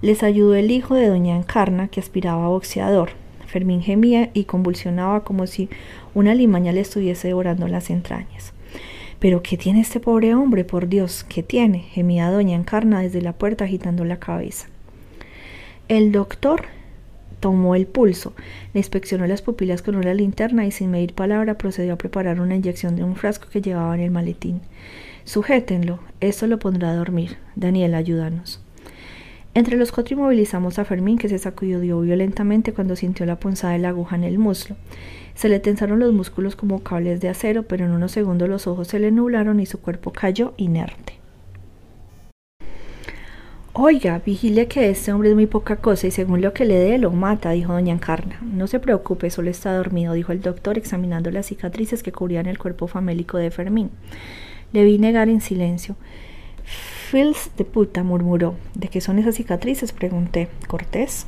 [0.00, 3.10] Les ayudó el hijo de doña Encarna, que aspiraba a boxeador.
[3.48, 5.68] Fermín gemía y convulsionaba como si
[6.14, 8.52] una limaña le estuviese devorando las entrañas.
[9.18, 10.64] Pero ¿qué tiene este pobre hombre?
[10.64, 11.80] Por Dios, ¿qué tiene?
[11.80, 14.68] gemía doña Encarna desde la puerta agitando la cabeza.
[15.88, 16.64] El doctor
[17.40, 18.34] tomó el pulso,
[18.74, 22.56] le inspeccionó las pupilas con una linterna y sin medir palabra procedió a preparar una
[22.56, 24.60] inyección de un frasco que llevaba en el maletín.
[25.24, 27.36] Sujétenlo, esto lo pondrá a dormir.
[27.56, 28.60] Daniel, ayúdanos.
[29.54, 33.78] Entre los cuatro inmovilizamos a Fermín, que se sacudió violentamente cuando sintió la punzada de
[33.78, 34.76] la aguja en el muslo.
[35.36, 38.88] Se le tensaron los músculos como cables de acero, pero en unos segundos los ojos
[38.88, 41.20] se le nublaron y su cuerpo cayó inerte.
[43.74, 46.96] Oiga, vigile que este hombre es muy poca cosa y según lo que le dé
[46.96, 48.40] lo mata, dijo doña Encarna.
[48.40, 52.58] No se preocupe, solo está dormido, dijo el doctor examinando las cicatrices que cubrían el
[52.58, 53.90] cuerpo famélico de Fermín.
[54.72, 55.96] Le vi negar en silencio.
[56.64, 58.54] Fils de puta, murmuró.
[58.74, 59.92] ¿De qué son esas cicatrices?
[59.92, 60.48] pregunté.
[60.66, 61.26] ¿Cortés?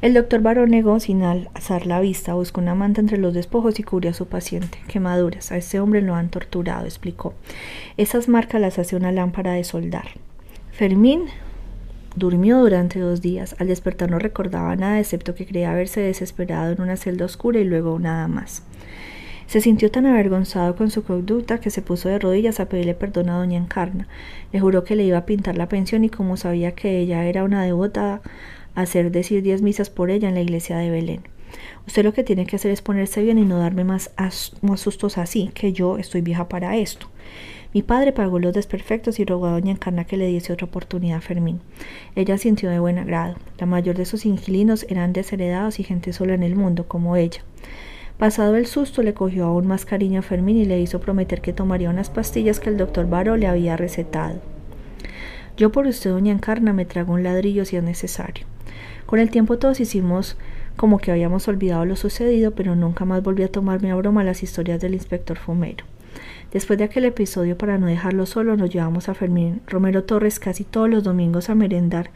[0.00, 3.82] El doctor Barón negó sin alzar la vista, buscó una manta entre los despojos y
[3.82, 4.78] cubrió a su paciente.
[4.86, 7.34] Quemaduras, a este hombre lo han torturado, explicó.
[7.96, 10.06] Esas marcas las hace una lámpara de soldar.
[10.70, 11.22] Fermín
[12.14, 13.56] durmió durante dos días.
[13.58, 17.64] Al despertar no recordaba nada excepto que creía haberse desesperado en una celda oscura y
[17.64, 18.62] luego nada más.
[19.48, 23.30] Se sintió tan avergonzado con su conducta que se puso de rodillas a pedirle perdón
[23.30, 24.06] a doña Encarna.
[24.52, 27.42] Le juró que le iba a pintar la pensión y como sabía que ella era
[27.42, 28.20] una devota,
[28.74, 31.22] hacer decir diez misas por ella en la iglesia de Belén.
[31.86, 35.50] Usted lo que tiene que hacer es ponerse bien y no darme más, asustos así,
[35.54, 37.08] que yo estoy vieja para esto.
[37.74, 41.18] Mi padre pagó los desperfectos y rogó a doña Encarna que le diese otra oportunidad
[41.18, 41.60] a Fermín.
[42.16, 43.36] Ella sintió de buen agrado.
[43.58, 47.42] La mayor de sus inquilinos eran desheredados y gente sola en el mundo, como ella.
[48.16, 51.52] Pasado el susto, le cogió aún más cariño a Fermín y le hizo prometer que
[51.52, 54.40] tomaría unas pastillas que el doctor Baró le había recetado.
[55.56, 58.46] Yo por usted, doña Encarna, me trago un ladrillo si es necesario.
[59.08, 60.36] Con el tiempo todos hicimos
[60.76, 64.42] como que habíamos olvidado lo sucedido, pero nunca más volví a tomarme a broma las
[64.42, 65.86] historias del inspector Fumero.
[66.52, 70.64] Después de aquel episodio, para no dejarlo solo, nos llevamos a Fermín Romero Torres casi
[70.64, 72.10] todos los domingos a merendar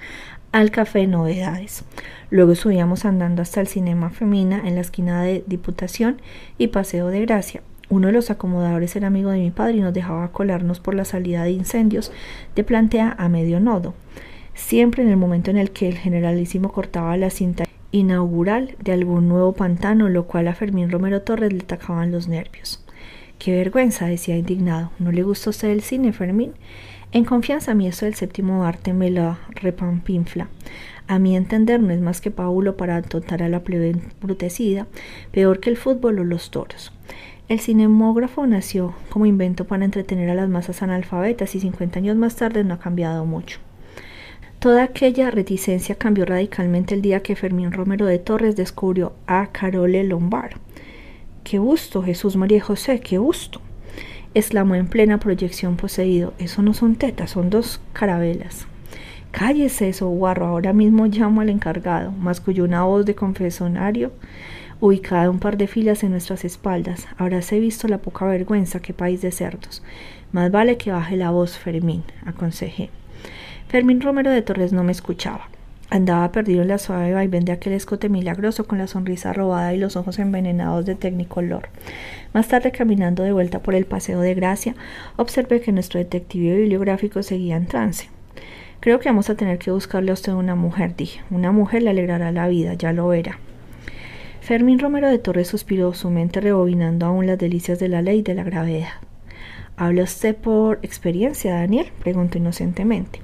[0.53, 1.83] al café Novedades.
[2.29, 6.21] Luego subíamos andando hasta el Cinema Femina en la esquina de Diputación
[6.59, 7.63] y Paseo de Gracia.
[7.89, 11.07] Uno de los acomodadores era amigo de mi padre y nos dejaba colarnos por la
[11.07, 12.13] salida de incendios
[12.55, 13.95] de plantea a medio nodo,
[14.55, 19.29] siempre en el momento en el que el generalísimo cortaba la cinta inaugural de algún
[19.29, 22.85] nuevo pantano, lo cual a Fermín Romero Torres le tacaban los nervios.
[23.39, 24.91] Qué vergüenza, decía indignado.
[24.99, 26.53] ¿No le gusta usted el cine, Fermín?
[27.13, 30.49] En confianza a mí eso del séptimo arte me lo repampinfla.
[31.09, 34.87] A mi entender no es más que Paulo para atontar a la plebe embrutecida,
[35.31, 36.93] peor que el fútbol o los toros.
[37.49, 42.37] El cinemógrafo nació como invento para entretener a las masas analfabetas y 50 años más
[42.37, 43.59] tarde no ha cambiado mucho.
[44.63, 50.05] Toda aquella reticencia cambió radicalmente el día que Fermín Romero de Torres descubrió a Carole
[50.05, 50.53] Lombard.
[51.43, 53.01] ¡Qué gusto, Jesús María José!
[53.01, 53.61] ¡Qué gusto!
[54.35, 56.33] exclamó en plena proyección poseído.
[56.39, 58.69] Eso no son tetas, son dos carabelas.
[59.33, 60.47] Cállese eso, guarro.
[60.47, 64.13] Ahora mismo llamo al encargado, masculló una voz de confesonario
[64.79, 67.09] ubicada un par de filas en nuestras espaldas.
[67.19, 69.83] Habráse visto la poca vergüenza, qué país de cerdos.
[70.31, 72.91] Más vale que baje la voz, Fermín, aconsejé.
[73.73, 75.49] Fermín Romero de Torres no me escuchaba.
[75.89, 79.79] Andaba perdido en la suave vaivén de aquel escote milagroso con la sonrisa robada y
[79.79, 81.71] los ojos envenenados de tecnicolor.
[82.35, 84.75] Más tarde, caminando de vuelta por el Paseo de Gracia,
[85.17, 88.11] observé que nuestro detective bibliográfico seguía en trance.
[88.81, 91.23] Creo que vamos a tener que buscarle a usted una mujer, dije.
[91.31, 93.39] Una mujer le alegrará la vida, ya lo verá.
[94.43, 98.23] Fermín Romero de Torres suspiró, su mente rebobinando aún las delicias de la ley y
[98.23, 98.93] de la gravedad.
[99.79, 101.87] ¿Habla usted por experiencia, Daniel?
[102.03, 103.23] preguntó inocentemente.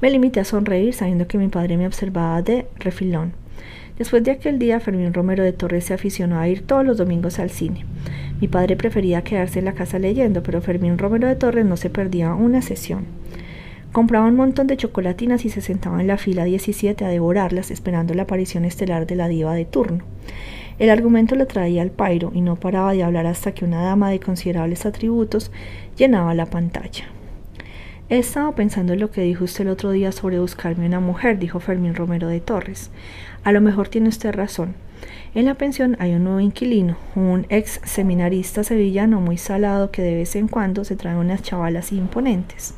[0.00, 3.32] Me limité a sonreír sabiendo que mi padre me observaba de refilón.
[3.98, 7.38] Después de aquel día, Fermín Romero de Torres se aficionó a ir todos los domingos
[7.38, 7.84] al cine.
[8.40, 11.90] Mi padre prefería quedarse en la casa leyendo, pero Fermín Romero de Torres no se
[11.90, 13.04] perdía una sesión.
[13.92, 18.14] Compraba un montón de chocolatinas y se sentaba en la fila 17 a devorarlas, esperando
[18.14, 20.04] la aparición estelar de la diva de turno.
[20.78, 24.08] El argumento lo traía al pairo y no paraba de hablar hasta que una dama
[24.08, 25.52] de considerables atributos
[25.98, 27.04] llenaba la pantalla.
[28.10, 31.38] He estado pensando en lo que dijo usted el otro día sobre buscarme una mujer,
[31.38, 32.90] dijo Fermín Romero de Torres.
[33.44, 34.74] A lo mejor tiene usted razón.
[35.32, 40.16] En la pensión hay un nuevo inquilino, un ex seminarista sevillano muy salado que de
[40.16, 42.74] vez en cuando se trae unas chavalas imponentes.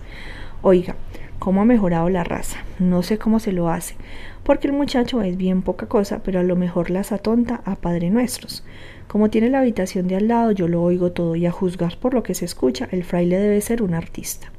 [0.61, 0.97] Oiga,
[1.39, 2.59] ¿cómo ha mejorado la raza?
[2.79, 3.95] No sé cómo se lo hace,
[4.43, 8.11] porque el muchacho es bien poca cosa, pero a lo mejor las atonta a Padre
[8.11, 8.65] Nuestros.
[9.09, 12.15] Como tiene la habitación de al lado, yo lo oigo todo y a juzgar por
[12.15, 14.51] lo que se escucha, el fraile debe ser un artista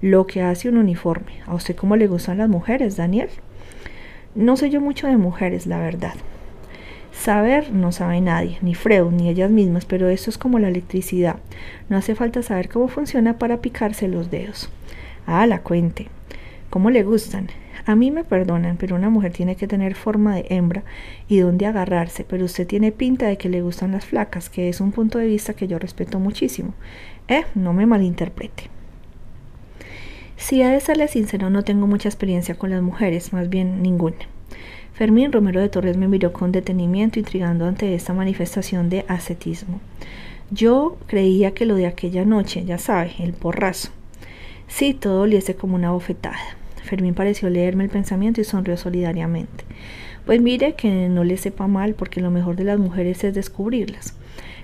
[0.00, 1.32] lo que hace un uniforme.
[1.46, 3.28] ¿A usted cómo le gustan las mujeres, Daniel?
[4.34, 6.14] No sé yo mucho de mujeres, la verdad.
[7.12, 11.36] Saber no sabe nadie, ni Freud, ni ellas mismas, pero eso es como la electricidad.
[11.88, 14.70] No hace falta saber cómo funciona para picarse los dedos.
[15.26, 16.06] Ah, la cuente.
[16.70, 17.48] ¿Cómo le gustan?
[17.88, 20.82] A mí me perdonan, pero una mujer tiene que tener forma de hembra
[21.26, 24.82] y dónde agarrarse, pero usted tiene pinta de que le gustan las flacas, que es
[24.82, 26.74] un punto de vista que yo respeto muchísimo.
[27.28, 28.64] Eh, no me malinterprete.
[30.36, 34.18] Si he de serle sincero, no tengo mucha experiencia con las mujeres, más bien ninguna.
[34.92, 39.80] Fermín Romero de Torres me miró con detenimiento, intrigando ante esta manifestación de ascetismo.
[40.50, 43.88] Yo creía que lo de aquella noche, ya sabe, el porrazo.
[44.66, 46.58] Sí, todo oliese como una bofetada.
[46.82, 49.64] Fermín pareció leerme el pensamiento y sonrió solidariamente.
[50.26, 54.14] Pues mire que no le sepa mal, porque lo mejor de las mujeres es descubrirlas.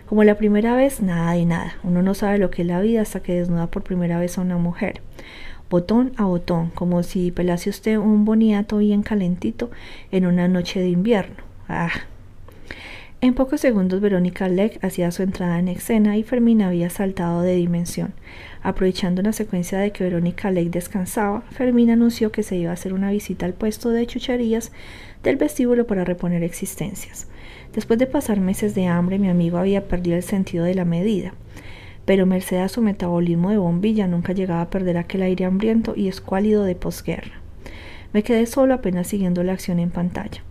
[0.06, 1.76] Como la primera vez, nada de nada.
[1.82, 4.42] Uno no sabe lo que es la vida hasta que desnuda por primera vez a
[4.42, 5.00] una mujer
[5.70, 9.70] botón a botón, como si pelase usted un boniato bien calentito
[10.12, 11.36] en una noche de invierno.
[11.68, 11.90] Ah.
[13.20, 17.56] En pocos segundos Verónica Leck hacía su entrada en escena y Fermín había saltado de
[17.56, 18.12] dimensión.
[18.64, 22.92] Aprovechando una secuencia de que Verónica Leck descansaba, Fermín anunció que se iba a hacer
[22.92, 24.72] una visita al puesto de chucherías
[25.22, 27.28] del vestíbulo para reponer existencias.
[27.72, 31.34] Después de pasar meses de hambre, mi amigo había perdido el sentido de la medida
[32.04, 36.08] pero merced a su metabolismo de bombilla nunca llegaba a perder aquel aire hambriento y
[36.08, 37.40] escuálido de posguerra.
[38.12, 40.42] Me quedé solo apenas siguiendo la acción en pantalla.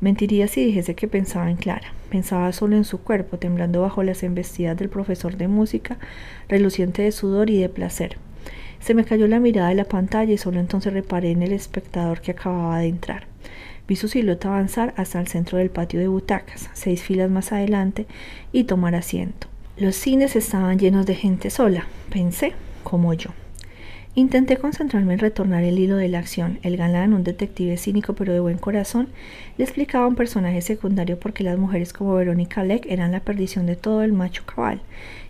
[0.00, 1.92] Mentiría si dijese que pensaba en Clara.
[2.16, 5.98] Pensaba solo en su cuerpo, temblando bajo las embestidas del profesor de música,
[6.48, 8.16] reluciente de sudor y de placer.
[8.80, 12.22] Se me cayó la mirada de la pantalla y solo entonces reparé en el espectador
[12.22, 13.26] que acababa de entrar.
[13.86, 18.06] Vi su silueta avanzar hasta el centro del patio de butacas, seis filas más adelante,
[18.50, 19.48] y tomar asiento.
[19.76, 23.28] Los cines estaban llenos de gente sola, pensé, como yo.
[24.18, 26.58] Intenté concentrarme en retornar el hilo de la acción.
[26.62, 29.08] El galán, un detective cínico pero de buen corazón,
[29.58, 33.20] le explicaba a un personaje secundario por qué las mujeres como Verónica Leck eran la
[33.20, 34.80] perdición de todo el macho cabal,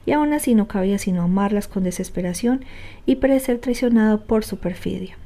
[0.07, 2.65] y aún así no cabía sino amarlas con desesperación
[3.07, 5.17] y parecer traicionado por su perfidia.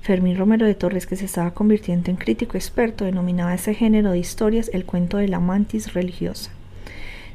[0.00, 4.18] Fermín Romero de Torres, que se estaba convirtiendo en crítico experto, denominaba ese género de
[4.18, 6.50] historias el cuento de la mantis religiosa.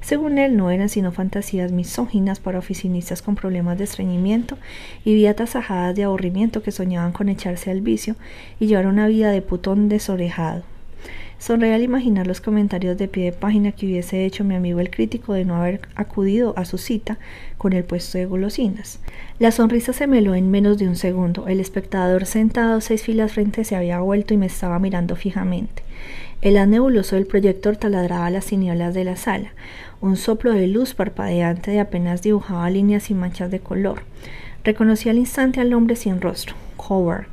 [0.09, 4.57] Según él, no eran sino fantasías misóginas para oficinistas con problemas de estreñimiento
[5.05, 8.15] y viatas ajadas de aburrimiento que soñaban con echarse al vicio
[8.59, 10.63] y llevar una vida de putón desorejado.
[11.37, 14.89] Sonreí al imaginar los comentarios de pie de página que hubiese hecho mi amigo el
[14.89, 17.19] crítico de no haber acudido a su cita
[17.59, 18.99] con el puesto de golosinas.
[19.37, 21.47] La sonrisa se meló en menos de un segundo.
[21.47, 25.83] El espectador sentado seis filas frente se había vuelto y me estaba mirando fijamente.
[26.41, 29.51] El haz nebuloso del proyector taladraba las tinieblas de la sala.
[30.01, 34.03] Un soplo de luz parpadeante de apenas dibujaba líneas y manchas de color.
[34.63, 37.27] Reconocí al instante al hombre sin rostro, Howard.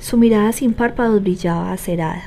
[0.00, 2.24] Su mirada sin párpados brillaba acerada.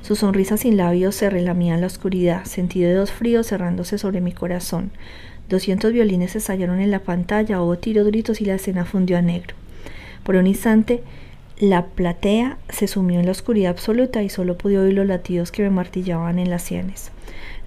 [0.00, 4.32] Su sonrisa sin labios se relamía en la oscuridad, sentí dedos fríos cerrándose sobre mi
[4.32, 4.92] corazón.
[5.50, 9.54] Doscientos violines estallaron en la pantalla, hubo tiros, gritos y la escena fundió a negro.
[10.22, 11.02] Por un instante,
[11.58, 15.62] la platea se sumió en la oscuridad absoluta y solo pude oír los latidos que
[15.62, 17.10] me martillaban en las sienes.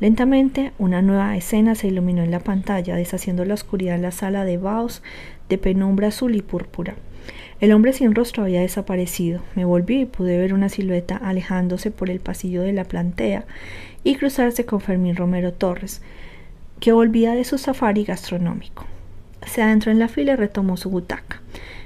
[0.01, 4.45] Lentamente, una nueva escena se iluminó en la pantalla, deshaciendo la oscuridad en la sala
[4.45, 5.03] de vaos
[5.47, 6.95] de penumbra azul y púrpura.
[7.59, 9.43] El hombre sin rostro había desaparecido.
[9.55, 13.45] Me volví y pude ver una silueta alejándose por el pasillo de la plantea
[14.03, 16.01] y cruzarse con Fermín Romero Torres,
[16.79, 18.87] que volvía de su safari gastronómico.
[19.45, 21.43] Se adentró en la fila y retomó su butaca.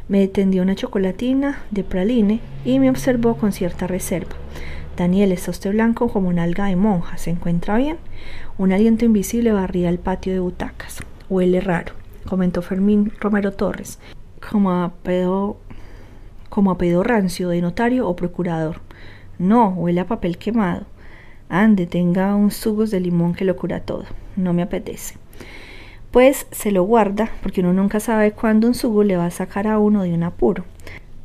[0.08, 4.38] Me tendió una chocolatina de praline y me observó con cierta reserva.
[4.96, 7.18] Daniel, está usted blanco como una alga de monja.
[7.18, 7.98] ¿Se encuentra bien?
[8.58, 11.04] Un aliento invisible barría el patio de butacas.
[11.30, 11.94] Huele raro,
[12.26, 14.00] comentó Fermín Romero Torres,
[14.50, 15.58] como a pedo,
[16.50, 18.80] como a pedo rancio de notario o procurador.
[19.38, 20.86] No, huele a papel quemado.
[21.50, 24.06] Ande, tenga un zugos de limón que lo cura todo.
[24.38, 25.16] No me apetece.
[26.12, 29.68] Pues se lo guarda, porque uno nunca sabe cuándo un sugo le va a sacar
[29.68, 30.64] a uno de un apuro.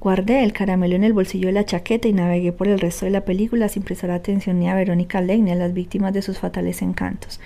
[0.00, 3.10] Guardé el caramelo en el bolsillo de la chaqueta y navegué por el resto de
[3.10, 6.38] la película sin prestar atención ni a Verónica Lane ni a las víctimas de sus
[6.38, 7.38] fatales encantos.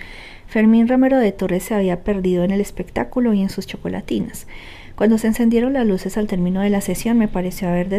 [0.47, 4.47] Fermín Romero de Torres se había perdido en el espectáculo y en sus chocolatinas.
[4.95, 7.89] Cuando se encendieron las luces al término de la sesión me pareció haber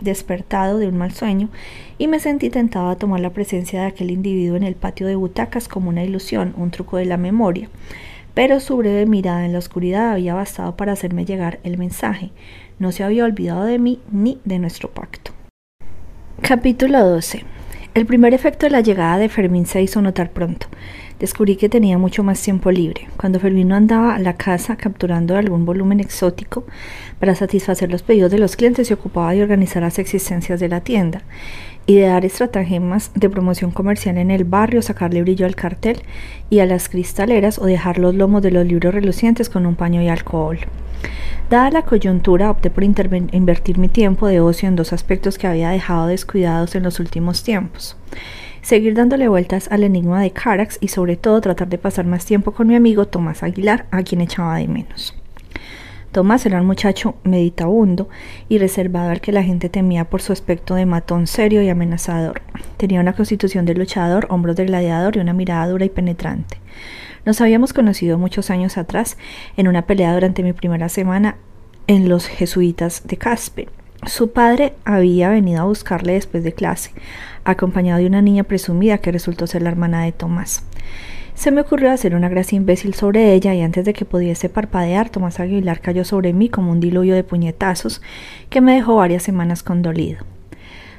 [0.00, 1.48] despertado de un mal sueño
[1.96, 5.14] y me sentí tentado a tomar la presencia de aquel individuo en el patio de
[5.14, 7.68] butacas como una ilusión, un truco de la memoria.
[8.34, 12.32] Pero su breve mirada en la oscuridad había bastado para hacerme llegar el mensaje.
[12.78, 15.30] No se había olvidado de mí ni de nuestro pacto.
[16.42, 17.44] Capítulo 12.
[17.94, 20.66] El primer efecto de la llegada de Fermín se hizo notar pronto.
[21.20, 23.06] Descubrí que tenía mucho más tiempo libre.
[23.16, 26.64] Cuando Fermín no andaba a la casa capturando algún volumen exótico
[27.20, 30.80] para satisfacer los pedidos de los clientes, se ocupaba de organizar las existencias de la
[30.80, 31.22] tienda
[31.86, 36.02] y de dar estratagemas de promoción comercial en el barrio, sacarle brillo al cartel
[36.50, 40.00] y a las cristaleras o dejar los lomos de los libros relucientes con un paño
[40.02, 40.58] y alcohol.
[41.50, 45.70] Dada la coyuntura, opté por invertir mi tiempo de ocio en dos aspectos que había
[45.70, 47.96] dejado descuidados en los últimos tiempos.
[48.62, 52.52] Seguir dándole vueltas al enigma de Carax y sobre todo tratar de pasar más tiempo
[52.52, 55.14] con mi amigo Tomás Aguilar, a quien echaba de menos.
[56.14, 58.08] Tomás era un muchacho meditabundo
[58.48, 62.40] y reservado al que la gente temía por su aspecto de matón serio y amenazador.
[62.76, 66.58] Tenía una constitución de luchador, hombros de gladiador y una mirada dura y penetrante.
[67.24, 69.18] Nos habíamos conocido muchos años atrás
[69.56, 71.34] en una pelea durante mi primera semana
[71.88, 73.68] en los jesuitas de Caspe.
[74.06, 76.92] Su padre había venido a buscarle después de clase,
[77.42, 80.62] acompañado de una niña presumida que resultó ser la hermana de Tomás.
[81.34, 85.10] Se me ocurrió hacer una gracia imbécil sobre ella y antes de que pudiese parpadear,
[85.10, 88.00] Tomás Aguilar cayó sobre mí como un diluvio de puñetazos
[88.50, 90.24] que me dejó varias semanas condolido.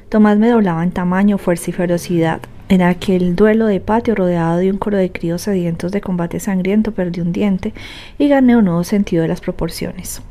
[0.09, 2.41] Tomás me doblaba en tamaño, fuerza y ferocidad.
[2.67, 6.91] En aquel duelo de patio rodeado de un coro de críos sedientos de combate sangriento
[6.91, 7.73] perdí un diente
[8.17, 10.21] y gané un nuevo sentido de las proporciones.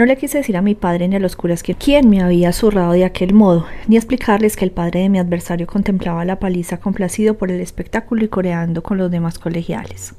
[0.00, 2.54] No le quise decir a mi padre ni a los curas que quién me había
[2.54, 6.78] zurrado de aquel modo, ni explicarles que el padre de mi adversario contemplaba la paliza
[6.78, 10.14] complacido por el espectáculo y coreando con los demás colegiales.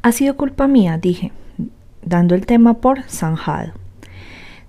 [0.00, 1.32] Ha sido culpa mía, dije,
[2.02, 3.72] dando el tema por zanjado.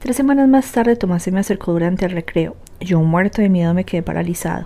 [0.02, 2.56] Tres semanas más tarde Tomás se me acercó durante el recreo.
[2.80, 4.66] Yo, muerto de miedo, me quedé paralizado.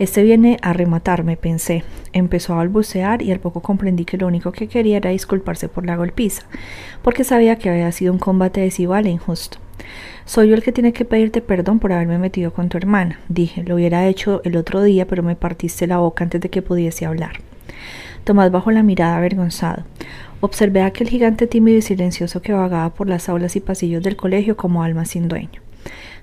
[0.00, 1.84] Este viene a rematarme, pensé.
[2.12, 5.86] Empezó a balbucear y al poco comprendí que lo único que quería era disculparse por
[5.86, 6.42] la golpiza,
[7.00, 9.58] porque sabía que había sido un combate desigual e injusto.
[10.24, 13.62] Soy yo el que tiene que pedirte perdón por haberme metido con tu hermana, dije.
[13.62, 17.06] Lo hubiera hecho el otro día, pero me partiste la boca antes de que pudiese
[17.06, 17.34] hablar.
[18.24, 19.84] Tomás bajó la mirada avergonzado.
[20.44, 24.16] Observé a aquel gigante tímido y silencioso que vagaba por las aulas y pasillos del
[24.16, 25.62] colegio como alma sin dueño.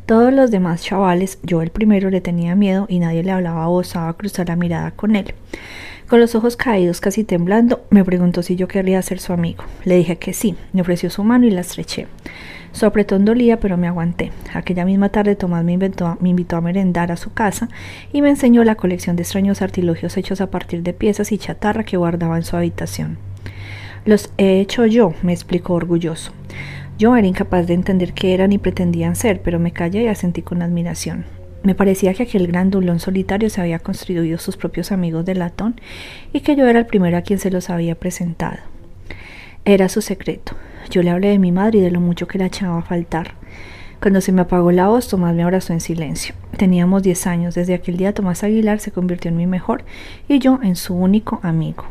[0.06, 3.76] Todos los demás chavales, yo el primero, le tenía miedo y nadie le hablaba o
[3.76, 5.34] osaba cruzar la mirada con él.
[6.10, 9.64] Con los ojos caídos, casi temblando, me preguntó si yo querría ser su amigo.
[9.86, 12.08] Le dije que sí, me ofreció su mano y la estreché.
[12.74, 14.34] Su apretón dolía, pero me aguanté.
[14.54, 17.70] Aquella misma tarde Tomás me, me invitó a merendar a su casa
[18.12, 21.86] y me enseñó la colección de extraños artilugios hechos a partir de piezas y chatarra
[21.86, 23.29] que guardaba en su habitación.
[24.06, 26.32] Los he hecho yo, me explicó orgulloso.
[26.98, 30.42] Yo era incapaz de entender qué eran y pretendían ser, pero me callé y asentí
[30.42, 31.26] con admiración.
[31.64, 35.80] Me parecía que aquel gran dulón solitario se había construido sus propios amigos de latón
[36.32, 38.58] y que yo era el primero a quien se los había presentado.
[39.66, 40.54] Era su secreto.
[40.90, 43.34] Yo le hablé de mi madre y de lo mucho que la echaba a faltar.
[44.02, 46.34] Cuando se me apagó la voz, Tomás me abrazó en silencio.
[46.56, 47.56] Teníamos diez años.
[47.56, 49.84] Desde aquel día Tomás Aguilar se convirtió en mi mejor
[50.30, 51.84] y yo en su único amigo.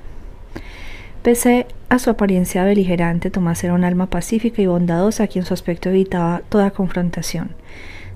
[1.28, 5.90] Pese a su apariencia beligerante, Tomás era un alma pacífica y bondadosa, quien su aspecto
[5.90, 7.50] evitaba toda confrontación.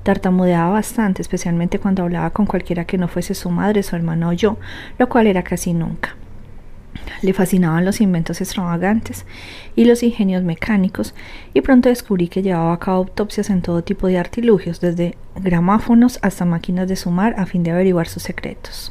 [0.02, 4.32] Tartamudeaba bastante, especialmente cuando hablaba con cualquiera que no fuese su madre, su hermana o
[4.32, 4.56] yo,
[4.98, 6.16] lo cual era casi nunca.
[7.20, 9.26] Le fascinaban los inventos extravagantes
[9.76, 11.14] y los ingenios mecánicos,
[11.52, 16.18] y pronto descubrí que llevaba a cabo autopsias en todo tipo de artilugios, desde gramáfonos
[16.22, 18.90] hasta máquinas de sumar, a fin de averiguar sus secretos.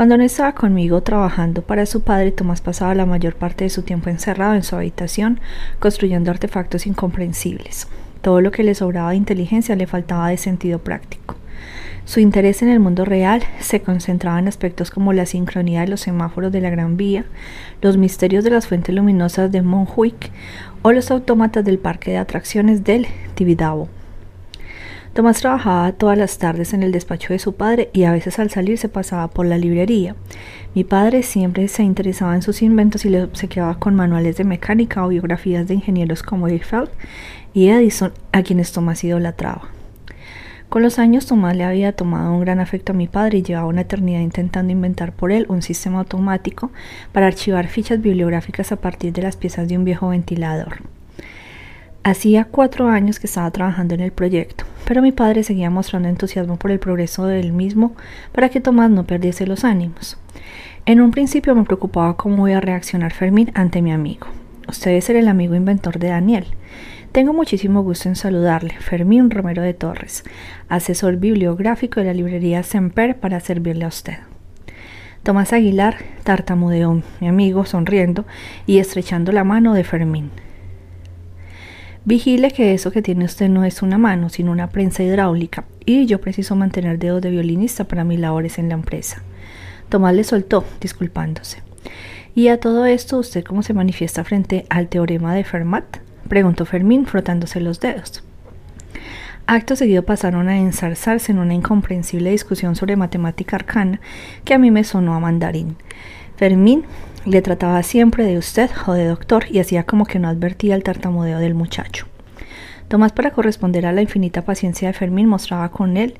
[0.00, 3.82] Cuando no estaba conmigo trabajando para su padre, Tomás pasaba la mayor parte de su
[3.82, 5.40] tiempo encerrado en su habitación,
[5.78, 7.86] construyendo artefactos incomprensibles.
[8.22, 11.36] Todo lo que le sobraba de inteligencia le faltaba de sentido práctico.
[12.06, 16.00] Su interés en el mundo real se concentraba en aspectos como la sincronía de los
[16.00, 17.26] semáforos de la Gran Vía,
[17.82, 20.30] los misterios de las fuentes luminosas de Montjuic
[20.80, 23.90] o los autómatas del parque de atracciones del Tibidabo.
[25.12, 28.48] Tomás trabajaba todas las tardes en el despacho de su padre y a veces al
[28.48, 30.14] salir se pasaba por la librería.
[30.72, 35.04] Mi padre siempre se interesaba en sus inventos y le obsequiaba con manuales de mecánica
[35.04, 36.88] o biografías de ingenieros como Eiffel
[37.52, 39.62] y Edison, a quienes Tomás idolatraba.
[40.68, 43.66] Con los años Tomás le había tomado un gran afecto a mi padre y llevaba
[43.66, 46.70] una eternidad intentando inventar por él un sistema automático
[47.10, 50.82] para archivar fichas bibliográficas a partir de las piezas de un viejo ventilador.
[52.02, 56.56] Hacía cuatro años que estaba trabajando en el proyecto, pero mi padre seguía mostrando entusiasmo
[56.56, 57.94] por el progreso del mismo
[58.32, 60.16] para que Tomás no perdiese los ánimos.
[60.86, 64.28] En un principio me preocupaba cómo iba a reaccionar Fermín ante mi amigo.
[64.66, 66.46] Usted es el amigo inventor de Daniel.
[67.12, 70.24] Tengo muchísimo gusto en saludarle, Fermín Romero de Torres,
[70.70, 74.16] asesor bibliográfico de la librería Semper para servirle a usted.
[75.22, 78.24] Tomás Aguilar tartamudeó, mi amigo, sonriendo
[78.66, 80.30] y estrechando la mano de Fermín.
[82.04, 86.06] Vigile que eso que tiene usted no es una mano, sino una prensa hidráulica, y
[86.06, 89.22] yo preciso mantener dedos de violinista para mis labores en la empresa.
[89.90, 91.62] Tomás le soltó, disculpándose.
[92.34, 95.98] ¿Y a todo esto usted cómo se manifiesta frente al teorema de Fermat?
[96.28, 98.22] preguntó Fermín frotándose los dedos.
[99.46, 104.00] Acto seguido pasaron a ensarzarse en una incomprensible discusión sobre matemática arcana
[104.44, 105.76] que a mí me sonó a mandarín.
[106.36, 106.84] Fermín
[107.26, 110.82] le trataba siempre de usted o de doctor y hacía como que no advertía el
[110.82, 112.06] tartamudeo del muchacho.
[112.88, 116.14] Tomás, para corresponder a la infinita paciencia de Fermín, mostraba con él,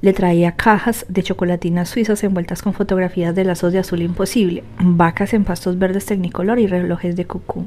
[0.00, 5.34] le traía cajas de chocolatinas suizas envueltas con fotografías de lazos de azul imposible, vacas
[5.34, 7.66] en pastos verdes tecnicolor y relojes de cucú.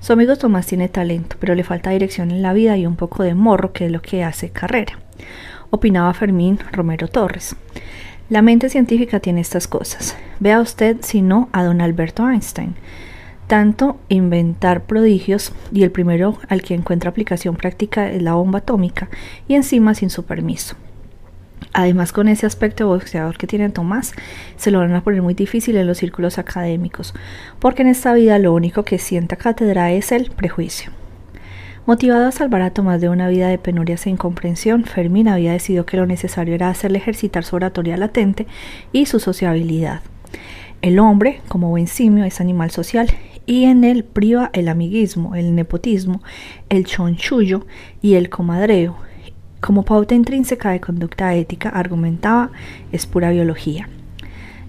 [0.00, 3.22] Su amigo Tomás tiene talento, pero le falta dirección en la vida y un poco
[3.22, 4.98] de morro, que es lo que hace carrera,
[5.70, 7.56] opinaba Fermín Romero Torres.
[8.32, 10.16] La mente científica tiene estas cosas.
[10.40, 12.76] Vea usted, si no, a don Alberto Einstein.
[13.46, 19.10] Tanto inventar prodigios y el primero al que encuentra aplicación práctica es la bomba atómica
[19.48, 20.76] y encima sin su permiso.
[21.74, 24.14] Además, con ese aspecto boxeador que tiene Tomás,
[24.56, 27.12] se lo van a poner muy difícil en los círculos académicos,
[27.58, 31.01] porque en esta vida lo único que sienta cátedra es el prejuicio.
[31.84, 35.84] Motivado a salvar a Tomás de una vida de penurias e incomprensión, Fermín había decidido
[35.84, 38.46] que lo necesario era hacerle ejercitar su oratoria latente
[38.92, 40.00] y su sociabilidad.
[40.80, 43.08] El hombre, como buen simio, es animal social
[43.46, 46.22] y en él priva el amiguismo, el nepotismo,
[46.68, 47.66] el chonchullo
[48.00, 48.96] y el comadreo.
[49.60, 52.52] Como pauta intrínseca de conducta ética, argumentaba,
[52.92, 53.88] es pura biología.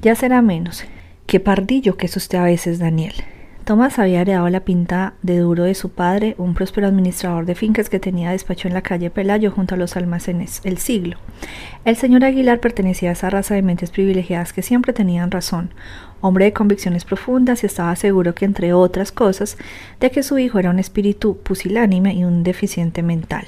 [0.02, 0.84] Ya será menos.
[1.28, 3.14] Qué pardillo que es usted a veces, Daniel.
[3.66, 7.90] Tomás había heredado la pinta de duro de su padre, un próspero administrador de fincas
[7.90, 11.18] que tenía despacho en la calle Pelayo junto a los almacenes El Siglo.
[11.86, 15.70] El señor Aguilar pertenecía a esa raza de mentes privilegiadas que siempre tenían razón,
[16.20, 19.58] hombre de convicciones profundas y estaba seguro que, entre otras cosas,
[20.02, 23.46] de que su hijo era un espíritu pusilánime y un deficiente mental.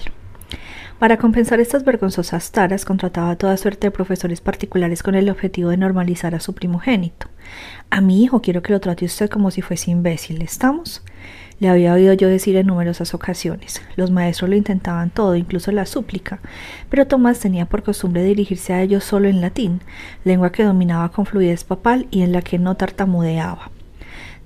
[1.00, 5.76] Para compensar estas vergonzosas taras, contrataba toda suerte de profesores particulares con el objetivo de
[5.76, 7.28] normalizar a su primogénito.
[7.90, 11.04] A mi hijo quiero que lo trate usted como si fuese imbécil, ¿estamos?
[11.60, 13.82] Le había oído yo decir en numerosas ocasiones.
[13.98, 16.40] Los maestros lo intentaban todo, incluso la súplica,
[16.90, 19.82] pero Tomás tenía por costumbre dirigirse a ellos solo en latín,
[20.24, 23.70] lengua que dominaba con fluidez papal y en la que no tartamudeaba.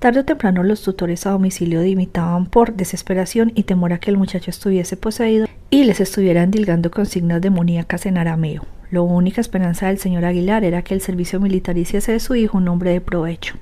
[0.00, 4.16] Tarde o temprano los tutores a domicilio dimitaban por desesperación y temor a que el
[4.16, 8.66] muchacho estuviese poseído y les estuvieran dilgando consignas demoníacas en arameo.
[8.90, 12.58] La única esperanza del señor Aguilar era que el servicio militar hiciese de su hijo
[12.58, 13.54] un hombre de provecho.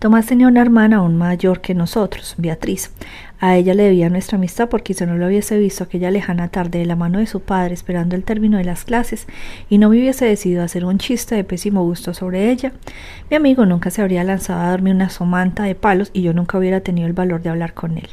[0.00, 2.90] Tomás tenía una hermana aún mayor que nosotros, Beatriz.
[3.38, 6.80] A ella le debía nuestra amistad porque si no lo hubiese visto aquella lejana tarde
[6.80, 9.26] de la mano de su padre esperando el término de las clases
[9.70, 12.72] y no me hubiese decidido hacer un chiste de pésimo gusto sobre ella,
[13.30, 16.58] mi amigo nunca se habría lanzado a dormir una somanta de palos y yo nunca
[16.58, 18.08] hubiera tenido el valor de hablar con él.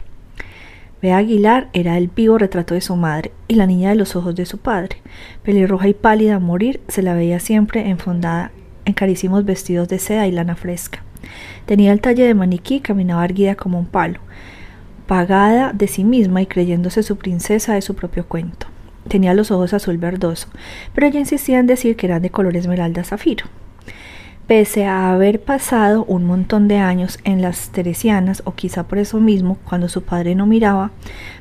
[1.02, 4.36] Bea Aguilar era el vivo retrato de su madre y la niña de los ojos
[4.36, 4.98] de su padre.
[5.42, 8.52] Pelirroja y pálida a morir, se la veía siempre enfondada
[8.86, 11.04] en carísimos vestidos de seda y lana fresca.
[11.66, 14.20] Tenía el talle de maniquí y caminaba erguida como un palo,
[15.08, 18.68] pagada de sí misma y creyéndose su princesa de su propio cuento.
[19.08, 20.50] Tenía los ojos azul verdoso,
[20.94, 23.46] pero ella insistía en decir que eran de color esmeralda zafiro.
[24.52, 29.22] Pese a haber pasado un montón de años en las Teresianas, o quizá por eso
[29.22, 30.92] mismo, cuando su padre no miraba,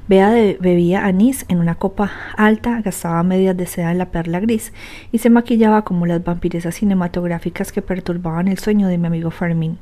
[0.07, 0.31] Bea
[0.61, 4.73] bebía anís en una copa alta, gastaba medias de seda en la perla gris
[5.11, 9.79] y se maquillaba como las vampiresas cinematográficas que perturbaban el sueño de mi amigo Fermín.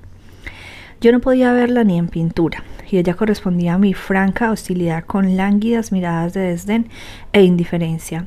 [1.03, 5.37] Yo no podía verla ni en pintura, y ella correspondía a mi franca hostilidad con
[5.37, 6.89] lánguidas miradas de desdén
[7.35, 8.26] e indiferencia.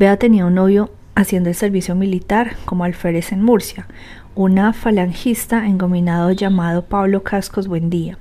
[0.00, 3.86] Bea tenía un novio haciendo el servicio militar como alférez en Murcia,
[4.34, 8.18] una falangista engominado llamado Pablo Cascos Buendía,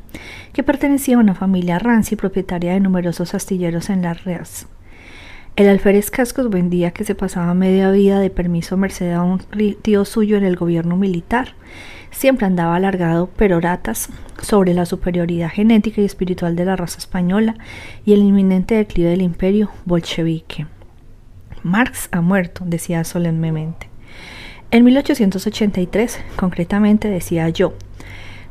[0.54, 4.68] que pertenecía a una familia ranci propietaria de numerosos astilleros en las Reas.
[5.56, 9.40] El alférez Cascos Buendía, que se pasaba media vida de permiso merced a un
[9.82, 11.56] tío suyo en el gobierno militar,
[12.10, 14.10] siempre andaba alargado peroratas
[14.42, 17.56] sobre la superioridad genética y espiritual de la raza española
[18.06, 20.68] y el inminente declive del imperio bolchevique.
[21.64, 23.91] Marx ha muerto, decía solemnemente.
[24.74, 27.74] En 1883, concretamente, decía yo,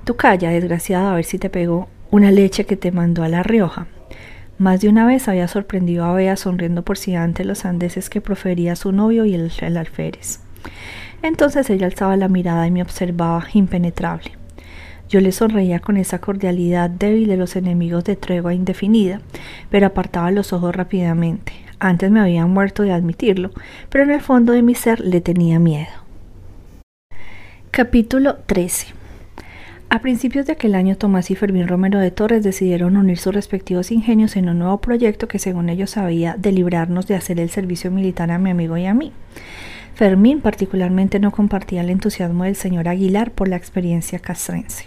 [0.04, 3.42] tú calla, desgraciado, a ver si te pegó una leche que te mandó a La
[3.42, 3.86] Rioja.
[4.58, 8.20] Más de una vez había sorprendido a Bea sonriendo por si ante los andeses que
[8.20, 10.40] profería su novio y el, el alférez.
[11.22, 14.32] Entonces ella alzaba la mirada y me observaba impenetrable.
[15.08, 19.22] Yo le sonreía con esa cordialidad débil de los enemigos de tregua indefinida,
[19.70, 21.54] pero apartaba los ojos rápidamente.
[21.78, 23.52] Antes me había muerto de admitirlo,
[23.88, 25.99] pero en el fondo de mi ser le tenía miedo.
[27.72, 28.88] Capítulo 13
[29.90, 33.92] A principios de aquel año, Tomás y Fermín Romero de Torres decidieron unir sus respectivos
[33.92, 37.92] ingenios en un nuevo proyecto que, según ellos, había de librarnos de hacer el servicio
[37.92, 39.12] militar a mi amigo y a mí.
[39.94, 44.86] Fermín particularmente no compartía el entusiasmo del señor Aguilar por la experiencia castrense.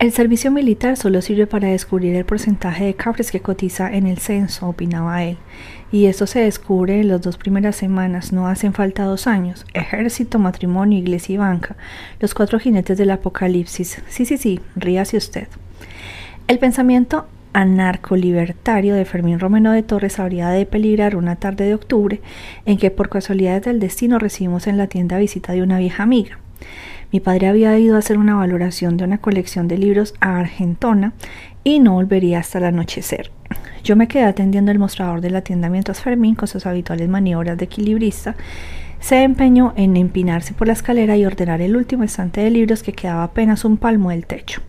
[0.00, 4.18] El servicio militar solo sirve para descubrir el porcentaje de cabres que cotiza en el
[4.18, 5.38] censo, opinaba él
[5.90, 9.64] y esto se descubre en las dos primeras semanas, no hacen falta dos años.
[9.74, 11.76] Ejército, matrimonio, iglesia y banca,
[12.20, 14.02] los cuatro jinetes del apocalipsis.
[14.08, 15.48] Sí, sí, sí, ríase usted.
[16.46, 22.20] El pensamiento anarco-libertario de Fermín Romero de Torres habría de peligrar una tarde de octubre
[22.66, 26.38] en que por casualidades del destino recibimos en la tienda visita de una vieja amiga.
[27.10, 31.14] Mi padre había ido a hacer una valoración de una colección de libros a Argentona
[31.64, 33.30] y no volvería hasta el anochecer.
[33.84, 37.56] Yo me quedé atendiendo el mostrador de la tienda mientras Fermín, con sus habituales maniobras
[37.56, 38.36] de equilibrista,
[39.00, 42.92] se empeñó en empinarse por la escalera y ordenar el último estante de libros que
[42.92, 44.60] quedaba apenas un palmo del techo.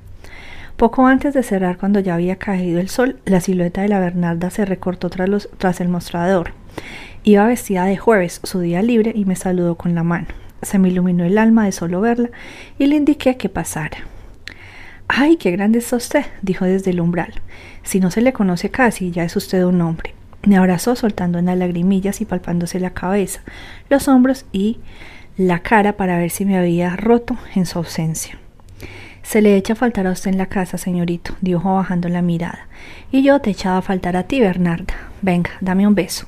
[0.77, 4.49] Poco antes de cerrar, cuando ya había caído el sol, la silueta de la Bernarda
[4.49, 6.53] se recortó tras, tras el mostrador.
[7.23, 10.27] Iba vestida de jueves, su día libre, y me saludó con la mano.
[10.61, 12.29] Se me iluminó el alma de solo verla
[12.77, 13.97] y le indiqué que pasara.
[15.11, 16.23] ¡Ay, qué grande está usted!
[16.43, 17.33] dijo desde el umbral.
[17.81, 20.13] Si no se le conoce casi, ya es usted un hombre.
[20.43, 23.41] Me abrazó soltando unas lagrimillas y palpándose la cabeza,
[23.89, 24.77] los hombros y
[25.35, 28.37] la cara para ver si me había roto en su ausencia.
[29.23, 32.67] Se le echa a faltar a usted en la casa, señorito, dijo bajando la mirada.
[33.11, 34.93] Y yo te echaba a faltar a ti, Bernarda.
[35.23, 36.27] Venga, dame un beso.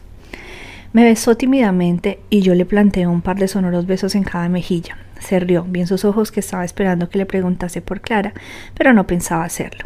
[0.91, 4.97] Me besó tímidamente y yo le planteé un par de sonoros besos en cada mejilla.
[5.21, 8.33] Se rió, bien sus ojos que estaba esperando que le preguntase por Clara,
[8.73, 9.85] pero no pensaba hacerlo.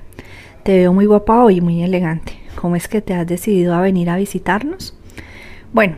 [0.64, 2.34] Te veo muy guapa hoy y muy elegante.
[2.56, 4.98] ¿Cómo es que te has decidido a venir a visitarnos?
[5.74, 5.98] Bueno,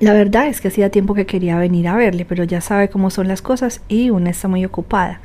[0.00, 3.10] la verdad es que hacía tiempo que quería venir a verle, pero ya sabe cómo
[3.10, 5.20] son las cosas y una está muy ocupada.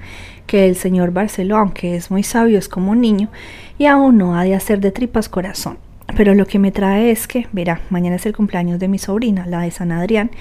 [0.48, 3.30] Que el señor Barceló, aunque es muy sabio, es como un niño
[3.78, 5.78] y aún no ha de hacer de tripas corazón.
[6.16, 9.46] Pero lo que me trae es que, verá, mañana es el cumpleaños de mi sobrina,
[9.48, 10.32] la de San Adrián,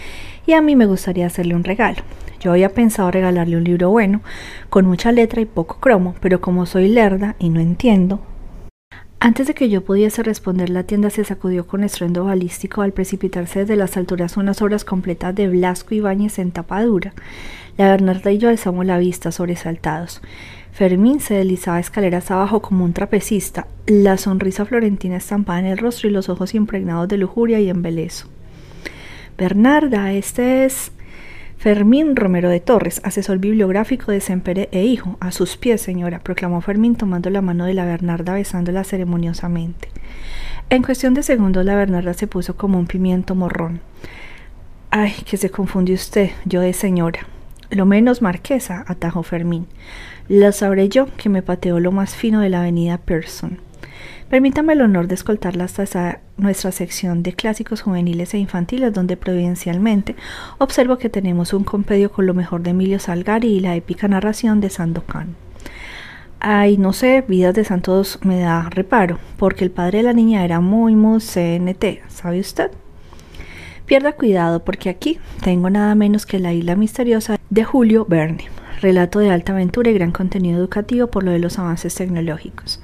[0.46, 2.02] y a mí me gustaría hacerle un regalo.
[2.40, 4.20] Yo había pensado regalarle un libro bueno,
[4.68, 8.20] con mucha letra y poco cromo, pero como soy lerda y no entiendo.
[9.20, 13.60] Antes de que yo pudiese responder, la tienda se sacudió con estruendo balístico al precipitarse
[13.60, 17.14] desde las alturas unas obras completas de Blasco Ibáñez en tapadura.
[17.76, 20.22] La Bernarda y yo alzamos la vista sobresaltados.
[20.72, 26.08] Fermín se deslizaba escaleras abajo como un trapecista, la sonrisa florentina estampada en el rostro
[26.08, 28.26] y los ojos impregnados de lujuria y embelezo.
[29.42, 30.92] Bernarda, este es
[31.58, 35.16] Fermín Romero de Torres, asesor bibliográfico de Sempere e hijo.
[35.18, 39.88] A sus pies, señora, proclamó Fermín tomando la mano de la Bernarda besándola ceremoniosamente.
[40.70, 43.80] En cuestión de segundos la Bernarda se puso como un pimiento morrón.
[44.92, 47.26] Ay, que se confunde usted, yo de señora.
[47.68, 49.66] Lo menos marquesa, atajó Fermín.
[50.28, 53.58] Lo sabré yo, que me pateó lo más fino de la avenida Pearson.
[54.32, 60.16] Permítame el honor de escoltarla hasta nuestra sección de clásicos juveniles e infantiles, donde providencialmente
[60.56, 64.62] observo que tenemos un compendio con lo mejor de Emilio Salgari y la épica narración
[64.62, 65.36] de Sandokan.
[66.40, 70.46] Ay, no sé, Vidas de Santos me da reparo, porque el padre de la niña
[70.46, 72.70] era muy, muy CNT, ¿sabe usted?
[73.84, 78.48] Pierda cuidado, porque aquí tengo nada menos que la isla misteriosa de Julio Verne,
[78.80, 82.80] relato de alta aventura y gran contenido educativo por lo de los avances tecnológicos.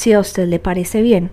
[0.00, 1.30] Si a usted le parece bien.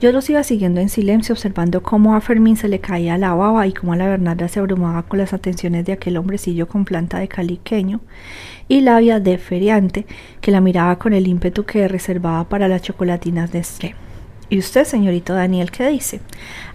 [0.00, 3.64] Yo los iba siguiendo en silencio, observando cómo a Fermín se le caía la baba
[3.68, 7.20] y cómo a la Bernarda se abrumaba con las atenciones de aquel hombrecillo con planta
[7.20, 8.00] de caliqueño
[8.66, 10.04] y labia de feriante
[10.40, 13.94] que la miraba con el ímpetu que reservaba para las chocolatinas de Estré.
[14.50, 16.18] ¿Y usted, señorito Daniel, qué dice?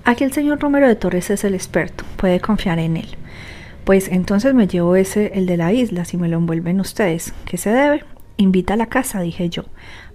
[0.05, 3.17] Aquí el señor Romero de Torres es el experto, puede confiar en él.
[3.83, 7.33] Pues entonces me llevo ese, el de la isla, si me lo envuelven ustedes.
[7.43, 8.05] ¿Qué se debe?
[8.37, 9.65] Invita a la casa, dije yo.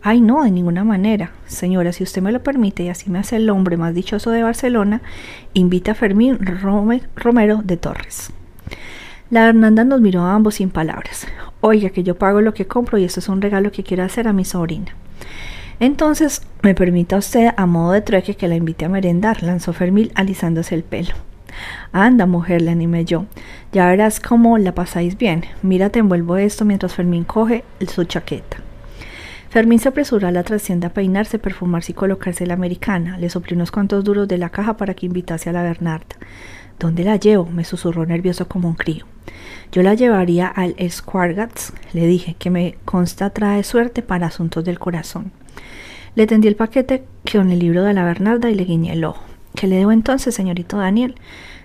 [0.00, 1.32] Ay, no, de ninguna manera.
[1.46, 4.44] Señora, si usted me lo permite y así me hace el hombre más dichoso de
[4.44, 5.02] Barcelona,
[5.54, 6.38] invita a Fermín
[7.16, 8.30] Romero de Torres.
[9.30, 11.26] La Hernanda nos miró a ambos sin palabras.
[11.60, 14.28] Oiga, que yo pago lo que compro y esto es un regalo que quiero hacer
[14.28, 14.94] a mi sobrina.
[15.80, 20.10] Entonces, me permita usted, a modo de trueque, que la invite a merendar, lanzó Fermín
[20.14, 21.14] alisándose el pelo.
[21.92, 23.26] Anda, mujer, le animé yo.
[23.72, 25.44] Ya verás cómo la pasáis bien.
[25.62, 28.67] Mira, te envuelvo esto mientras Fermín coge su chaqueta.
[29.50, 33.16] Fermín se apresuró a la trascienda a peinarse, perfumarse y colocarse la americana.
[33.18, 36.16] Le soplé unos cuantos duros de la caja para que invitase a la Bernarda.
[36.78, 37.46] ¿Dónde la llevo?
[37.46, 39.06] me susurró nervioso como un crío.
[39.72, 44.78] Yo la llevaría al Squargats, le dije, que me consta trae suerte para asuntos del
[44.78, 45.32] corazón.
[46.14, 49.22] Le tendí el paquete con el libro de la Bernarda y le guiñé el ojo.
[49.54, 51.16] ¿Qué le debo entonces, señorito Daniel?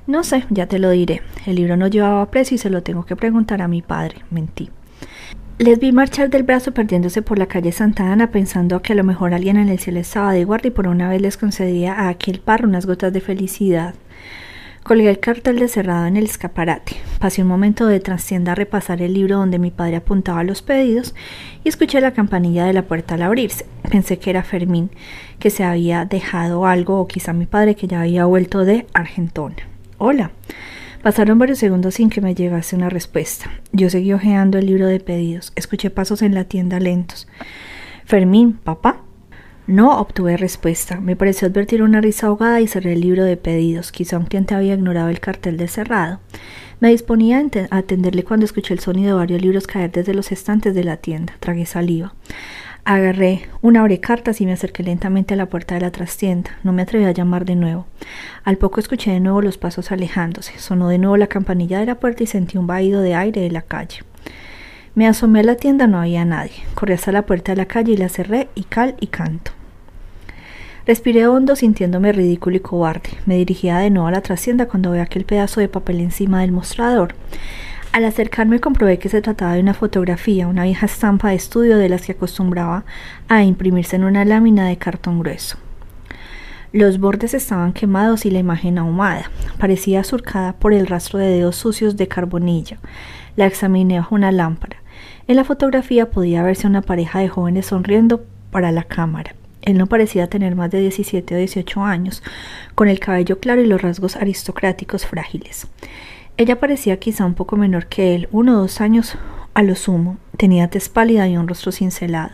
[0.07, 1.21] No sé, ya te lo diré.
[1.45, 4.17] El libro no llevaba precio y se lo tengo que preguntar a mi padre.
[4.31, 4.69] Mentí.
[5.63, 9.05] Les vi marchar del brazo perdiéndose por la calle Santa Ana pensando que a lo
[9.05, 12.09] mejor alguien en el cielo estaba de guardia y por una vez les concedía a
[12.09, 13.93] aquel par unas gotas de felicidad.
[14.83, 16.97] Colgué el cartel de cerrado en el escaparate.
[17.17, 21.15] Pasé un momento de trastienda a repasar el libro donde mi padre apuntaba los pedidos
[21.63, 23.65] y escuché la campanilla de la puerta al abrirse.
[23.89, 24.89] Pensé que era Fermín,
[25.39, 29.55] que se había dejado algo, o quizá mi padre que ya había vuelto de Argentona.
[29.97, 30.31] Hola.
[31.03, 33.51] Pasaron varios segundos sin que me llegase una respuesta.
[33.73, 35.51] Yo seguí hojeando el libro de pedidos.
[35.57, 37.27] Escuché pasos en la tienda lentos.
[38.05, 39.01] Fermín, papá.
[39.67, 41.01] No obtuve respuesta.
[41.01, 43.91] Me pareció advertir una risa ahogada y cerré el libro de pedidos.
[43.91, 46.21] Quizá un cliente había ignorado el cartel de cerrado.
[46.79, 50.73] Me disponía a atenderle cuando escuché el sonido de varios libros caer desde los estantes
[50.73, 51.33] de la tienda.
[51.41, 52.13] Tragué saliva.
[52.85, 56.51] Agarré una cartas y me acerqué lentamente a la puerta de la trastienda.
[56.63, 57.85] No me atreví a llamar de nuevo.
[58.43, 60.59] Al poco escuché de nuevo los pasos alejándose.
[60.59, 63.51] Sonó de nuevo la campanilla de la puerta y sentí un vaído de aire de
[63.51, 63.99] la calle.
[64.95, 66.51] Me asomé a la tienda, no había nadie.
[66.73, 69.51] Corrí hasta la puerta de la calle y la cerré y cal y canto.
[70.85, 73.11] Respiré hondo sintiéndome ridículo y cobarde.
[73.25, 76.51] Me dirigía de nuevo a la trastienda cuando vi aquel pedazo de papel encima del
[76.51, 77.15] mostrador.
[77.93, 81.89] Al acercarme comprobé que se trataba de una fotografía, una vieja estampa de estudio de
[81.89, 82.85] las que acostumbraba
[83.27, 85.59] a imprimirse en una lámina de cartón grueso.
[86.71, 89.29] Los bordes estaban quemados y la imagen ahumada.
[89.59, 92.79] Parecía surcada por el rastro de dedos sucios de carbonilla.
[93.35, 94.77] La examiné bajo una lámpara.
[95.27, 99.35] En la fotografía podía verse una pareja de jóvenes sonriendo para la cámara.
[99.61, 102.23] Él no parecía tener más de 17 o 18 años,
[102.73, 105.67] con el cabello claro y los rasgos aristocráticos frágiles.
[106.35, 109.17] Ella parecía quizá un poco menor que él, uno o dos años
[109.53, 110.17] a lo sumo.
[110.35, 112.31] Tenía tez pálida y un rostro cincelado,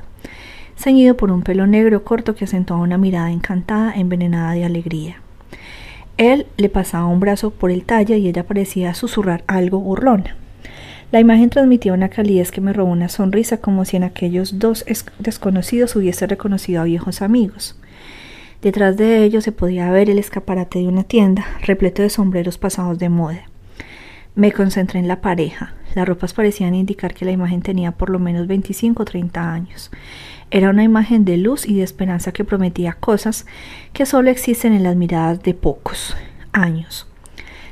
[0.78, 5.22] ceñido por un pelo negro corto que acentuaba una mirada encantada, envenenada de alegría.
[6.16, 10.38] Él le pasaba un brazo por el talle y ella parecía susurrar algo burlona.
[11.12, 14.86] La imagen transmitía una calidez que me robó una sonrisa como si en aquellos dos
[15.18, 17.78] desconocidos hubiese reconocido a viejos amigos.
[18.62, 22.98] Detrás de ellos se podía ver el escaparate de una tienda repleto de sombreros pasados
[22.98, 23.50] de moda.
[24.40, 25.74] Me concentré en la pareja.
[25.96, 29.92] Las ropas parecían indicar que la imagen tenía por lo menos 25 o 30 años.
[30.50, 33.46] Era una imagen de luz y de esperanza que prometía cosas
[33.92, 36.16] que solo existen en las miradas de pocos
[36.54, 37.06] años.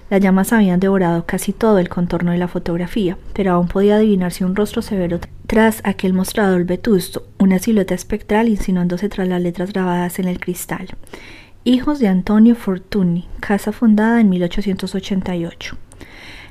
[0.09, 4.43] Las llamas habían devorado casi todo el contorno de la fotografía, pero aún podía adivinarse
[4.43, 10.19] un rostro severo tras aquel mostrador vetusto, una silueta espectral insinuándose tras las letras grabadas
[10.19, 10.89] en el cristal.
[11.63, 15.77] Hijos de Antonio Fortuny, casa fundada en 1888.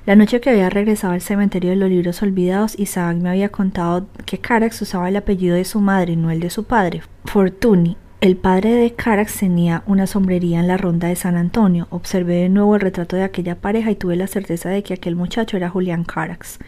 [0.06, 4.06] La noche que había regresado al cementerio de los libros olvidados, Isaac me había contado
[4.24, 8.36] que Carax usaba el apellido de su madre no el de su padre, Fortuny, el
[8.36, 11.88] padre de Carax tenía una sombrería en la ronda de San Antonio.
[11.90, 15.16] Observé de nuevo el retrato de aquella pareja y tuve la certeza de que aquel
[15.16, 16.60] muchacho era Julián Carax,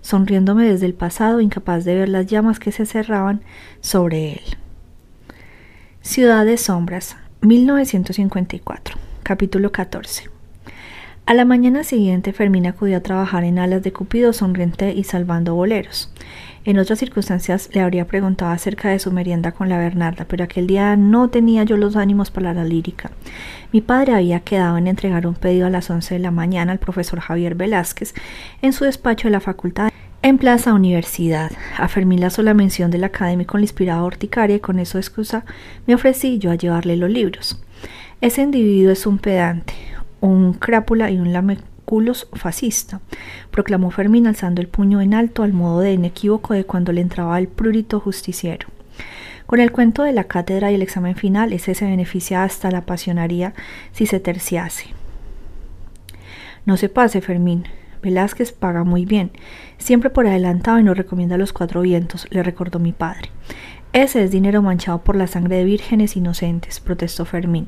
[0.00, 3.40] sonriéndome desde el pasado, incapaz de ver las llamas que se cerraban
[3.80, 4.42] sobre él.
[6.02, 10.39] Ciudad de Sombras, 1954, capítulo 14.
[11.30, 15.54] A la mañana siguiente, Fermín acudió a trabajar en alas de Cupido, sonriente y salvando
[15.54, 16.12] boleros.
[16.64, 20.66] En otras circunstancias le habría preguntado acerca de su merienda con la Bernarda, pero aquel
[20.66, 23.12] día no tenía yo los ánimos para la lírica.
[23.70, 26.80] Mi padre había quedado en entregar un pedido a las once de la mañana al
[26.80, 28.12] profesor Javier Velázquez
[28.60, 31.52] en su despacho de la facultad en Plaza Universidad.
[31.78, 35.44] A Fermín la sola mención del académico le inspiraba horticaria y con eso excusa
[35.86, 37.62] me ofrecí yo a llevarle los libros.
[38.20, 39.72] Ese individuo es un pedante,
[40.20, 43.00] un crápula y un lameculos fascista,
[43.50, 47.38] proclamó Fermín alzando el puño en alto al modo de inequívoco de cuando le entraba
[47.38, 48.68] el prurito justiciero.
[49.46, 52.78] Con el cuento de la cátedra y el examen final, ese se beneficia hasta la
[52.78, 53.54] apasionaría
[53.92, 54.86] si se terciase.
[56.66, 57.64] No se pase, Fermín.
[58.02, 59.30] Velázquez paga muy bien,
[59.78, 63.28] siempre por adelantado y nos recomienda los cuatro vientos, le recordó mi padre.
[63.92, 67.66] Ese es dinero manchado por la sangre de vírgenes inocentes, protestó Fermín.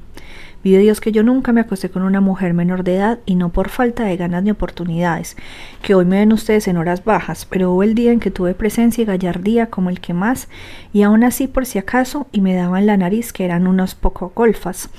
[0.62, 3.48] Vive Dios que yo nunca me acosté con una mujer menor de edad y no
[3.48, 5.36] por falta de ganas ni oportunidades,
[5.82, 8.54] que hoy me ven ustedes en horas bajas, pero hubo el día en que tuve
[8.54, 10.46] presencia y gallardía como el que más,
[10.92, 14.30] y aún así por si acaso, y me daban la nariz que eran unos poco
[14.32, 14.90] golfas.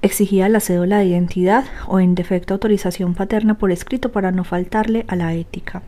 [0.00, 5.04] Exigía la cédula de identidad o en defecto autorización paterna por escrito para no faltarle
[5.08, 5.82] a la ética.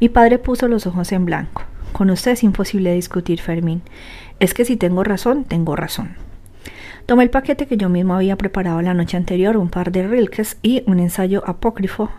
[0.00, 1.64] Mi padre puso los ojos en blanco.
[1.92, 3.82] Con usted es imposible discutir, Fermín.
[4.38, 6.16] Es que si tengo razón, tengo razón.
[7.06, 10.58] Tomé el paquete que yo mismo había preparado la noche anterior, un par de rilkes
[10.62, 12.10] y un ensayo apócrifo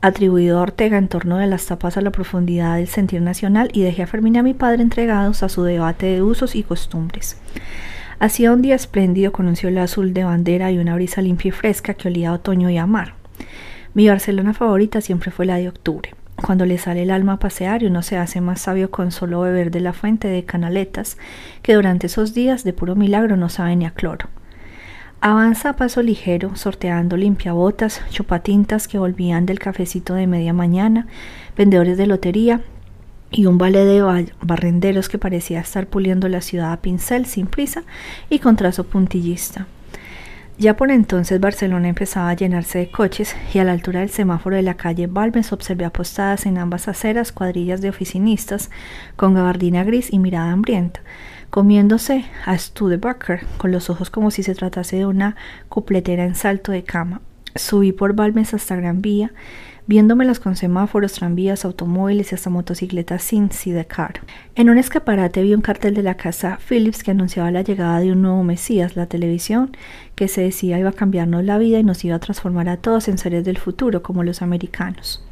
[0.00, 3.82] atribuido a Ortega en torno de las tapas a la profundidad del sentir nacional y
[3.82, 7.38] dejé a Fermín y a mi padre entregados a su debate de usos y costumbres.
[8.18, 11.52] Hacía un día espléndido con un cielo azul de bandera y una brisa limpia y
[11.52, 13.14] fresca que olía a otoño y a mar.
[13.94, 17.82] Mi Barcelona favorita siempre fue la de octubre cuando le sale el alma a pasear
[17.82, 21.16] y uno se hace más sabio con solo beber de la fuente de canaletas,
[21.62, 24.28] que durante esos días de puro milagro no sabe ni a cloro.
[25.20, 31.06] Avanza a paso ligero, sorteando limpiabotas, chupatintas que volvían del cafecito de media mañana,
[31.56, 32.60] vendedores de lotería
[33.30, 37.84] y un ballet de barrenderos que parecía estar puliendo la ciudad a pincel sin prisa
[38.28, 39.66] y con trazo puntillista.
[40.56, 44.54] Ya por entonces Barcelona empezaba a llenarse de coches y a la altura del semáforo
[44.54, 48.70] de la calle Balmes observé apostadas en ambas aceras cuadrillas de oficinistas
[49.16, 51.00] con gabardina gris y mirada hambrienta,
[51.50, 55.34] comiéndose a Studebaker con los ojos como si se tratase de una
[55.68, 57.20] cupletera en salto de cama.
[57.56, 59.32] Subí por Balmes hasta Gran Vía
[59.86, 64.20] viéndomelas con semáforos, tranvías, automóviles y hasta motocicletas sin sidecar.
[64.54, 68.12] En un escaparate vi un cartel de la casa Philips que anunciaba la llegada de
[68.12, 69.76] un nuevo Mesías, la televisión,
[70.14, 73.08] que se decía iba a cambiarnos la vida y nos iba a transformar a todos
[73.08, 75.22] en seres del futuro, como los americanos.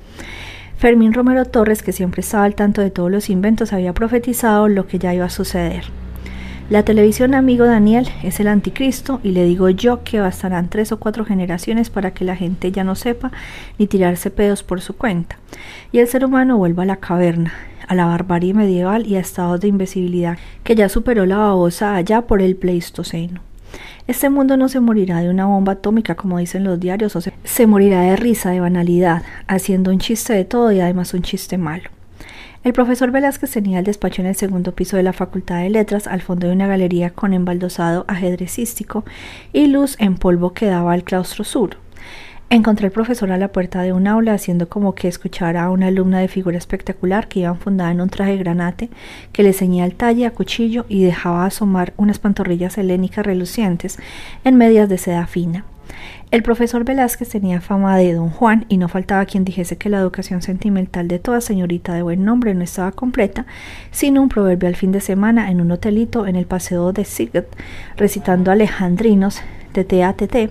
[0.77, 4.87] Fermín Romero Torres, que siempre estaba al tanto de todos los inventos, había profetizado lo
[4.87, 5.85] que ya iba a suceder.
[6.73, 10.99] La televisión, amigo Daniel, es el anticristo y le digo yo que bastarán tres o
[10.99, 13.31] cuatro generaciones para que la gente ya no sepa
[13.79, 15.37] ni tirarse pedos por su cuenta.
[15.93, 17.53] Y el ser humano vuelva a la caverna,
[17.87, 22.23] a la barbarie medieval y a estados de invisibilidad que ya superó la babosa allá
[22.23, 23.43] por el Pleistoceno.
[24.07, 27.67] Este mundo no se morirá de una bomba atómica como dicen los diarios, o se,
[27.67, 31.91] morirá de risa, de banalidad, haciendo un chiste de todo y además un chiste malo.
[32.65, 36.07] El profesor Velázquez tenía el despacho en el segundo piso de la Facultad de Letras,
[36.07, 39.05] al fondo de una galería con embaldosado ajedrecístico
[39.53, 41.71] y luz en polvo que daba al claustro sur.
[42.51, 45.89] Encontré al profesor a la puerta de un aula haciendo como que escuchara a una
[45.89, 48.91] alumna de figura espectacular que iba enfundada en un traje granate
[49.33, 53.99] que le ceñía el talle a cuchillo y dejaba asomar unas pantorrillas helénicas relucientes
[54.45, 55.65] en medias de seda fina.
[56.31, 59.99] El profesor Velázquez tenía fama de don Juan y no faltaba quien dijese que la
[59.99, 63.47] educación sentimental de toda señorita de buen nombre no estaba completa,
[63.91, 67.47] sino un proverbio al fin de semana en un hotelito en el paseo de Sigurd,
[67.97, 69.41] recitando alejandrinos
[69.75, 70.51] de TATT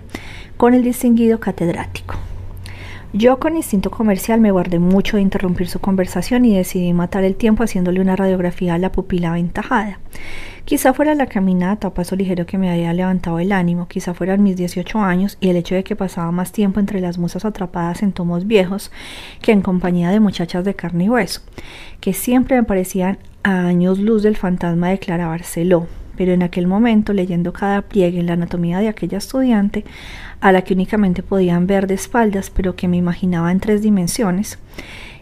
[0.58, 2.31] con el distinguido catedrático.
[3.14, 7.36] Yo con instinto comercial me guardé mucho de interrumpir su conversación y decidí matar el
[7.36, 10.00] tiempo haciéndole una radiografía a la pupila aventajada.
[10.64, 14.44] Quizá fuera la caminata o paso ligero que me había levantado el ánimo, quizá fueran
[14.44, 18.02] mis 18 años y el hecho de que pasaba más tiempo entre las musas atrapadas
[18.02, 18.94] en tomos viejos
[19.42, 21.42] que en compañía de muchachas de carne y hueso,
[22.00, 25.88] que siempre me parecían a años luz del fantasma de Clara Barceló,
[26.22, 29.86] pero en aquel momento, leyendo cada pliegue en la anatomía de aquella estudiante,
[30.40, 34.60] a la que únicamente podían ver de espaldas, pero que me imaginaba en tres dimensiones,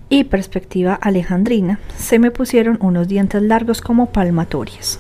[0.10, 5.00] y perspectiva alejandrina, se me pusieron unos dientes largos como palmatorias.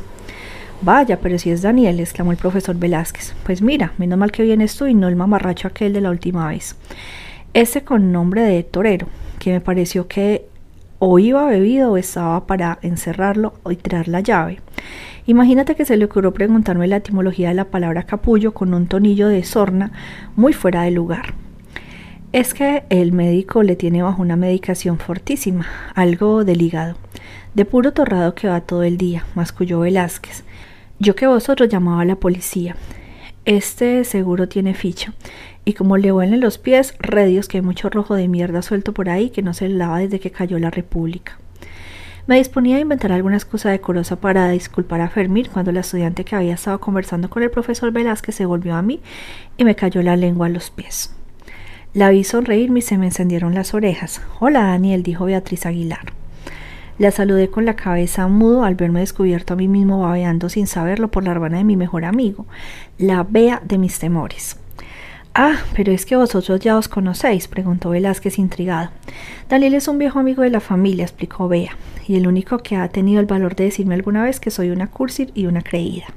[0.81, 3.35] Vaya, pero si es Daniel, exclamó el profesor Velázquez.
[3.43, 6.47] Pues mira, menos mal que vienes tú y no el mamarracho aquel de la última
[6.47, 6.77] vez.
[7.53, 10.45] Ese con nombre de torero, que me pareció que
[10.99, 14.59] o iba bebido o estaba para encerrarlo y tirar la llave.
[15.25, 19.27] Imagínate que se le ocurrió preguntarme la etimología de la palabra capullo con un tonillo
[19.27, 19.91] de sorna
[20.35, 21.33] muy fuera de lugar.
[22.31, 26.95] Es que el médico le tiene bajo una medicación fortísima, algo del hígado,
[27.55, 30.43] de puro torrado que va todo el día, masculló Velázquez.
[30.99, 32.75] Yo que vosotros llamaba a la policía.
[33.45, 35.13] Este seguro tiene ficha.
[35.65, 39.09] Y como le huelen los pies, redios que hay mucho rojo de mierda suelto por
[39.09, 41.37] ahí que no se lava desde que cayó la República.
[42.27, 46.35] Me disponía a inventar alguna excusa decorosa para disculpar a Fermín cuando la estudiante que
[46.35, 49.01] había estado conversando con el profesor Velázquez se volvió a mí
[49.57, 51.15] y me cayó la lengua a los pies.
[51.95, 54.21] La vi sonreírme y se me encendieron las orejas.
[54.39, 56.13] Hola, Daniel, dijo Beatriz Aguilar.
[56.99, 61.09] La saludé con la cabeza mudo al verme descubierto a mí mismo babeando sin saberlo
[61.09, 62.45] por la hermana de mi mejor amigo,
[62.99, 64.59] la Bea de mis temores.
[65.33, 68.89] Ah, pero es que vosotros ya os conocéis, preguntó Velázquez intrigado.
[69.47, 71.77] Daniel es un viejo amigo de la familia, explicó Bea,
[72.07, 74.87] y el único que ha tenido el valor de decirme alguna vez que soy una
[74.87, 76.07] cursir y una creída.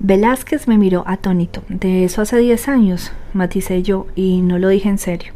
[0.00, 1.62] Velázquez me miró atónito.
[1.68, 5.32] De eso hace diez años, maticé yo, y no lo dije en serio.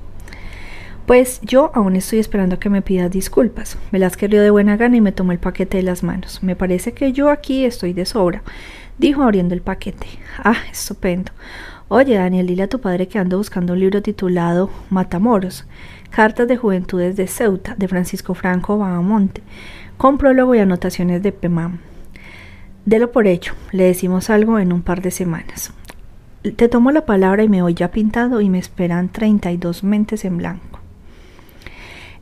[1.07, 3.78] Pues yo aún estoy esperando que me pidas disculpas.
[3.91, 6.43] Velázquez rió de buena gana y me tomó el paquete de las manos.
[6.43, 8.43] Me parece que yo aquí estoy de sobra,
[8.99, 10.07] dijo abriendo el paquete.
[10.45, 11.32] Ah, estupendo.
[11.91, 15.64] Oye, Daniel, dile a tu padre que ando buscando un libro titulado Matamoros,
[16.11, 19.41] Cartas de Juventudes de Ceuta, de Francisco Franco Bahamonte,
[19.97, 21.78] con prólogo y anotaciones de Pemam.
[22.84, 25.72] Delo por hecho, le decimos algo en un par de semanas.
[26.57, 30.36] Te tomo la palabra y me voy ya pintado y me esperan 32 mentes en
[30.36, 30.80] blanco.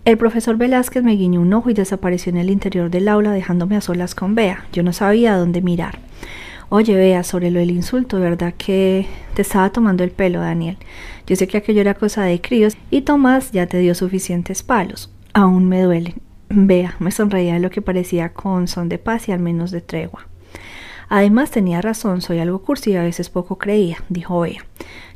[0.04, 3.76] El profesor Velázquez me guiñó un ojo y desapareció en el interior del aula dejándome
[3.76, 4.64] a solas con Bea.
[4.72, 6.05] Yo no sabía dónde mirar.
[6.68, 10.78] Oye, vea, sobre lo del insulto, ¿verdad que te estaba tomando el pelo, Daniel?
[11.24, 15.12] Yo sé que aquello era cosa de críos y Tomás ya te dio suficientes palos.
[15.32, 16.14] Aún me duelen.
[16.48, 19.80] Vea, me sonreía de lo que parecía con son de paz y al menos de
[19.80, 20.26] tregua.
[21.08, 24.64] Además tenía razón, soy algo cursi y a veces poco creía, dijo Bea.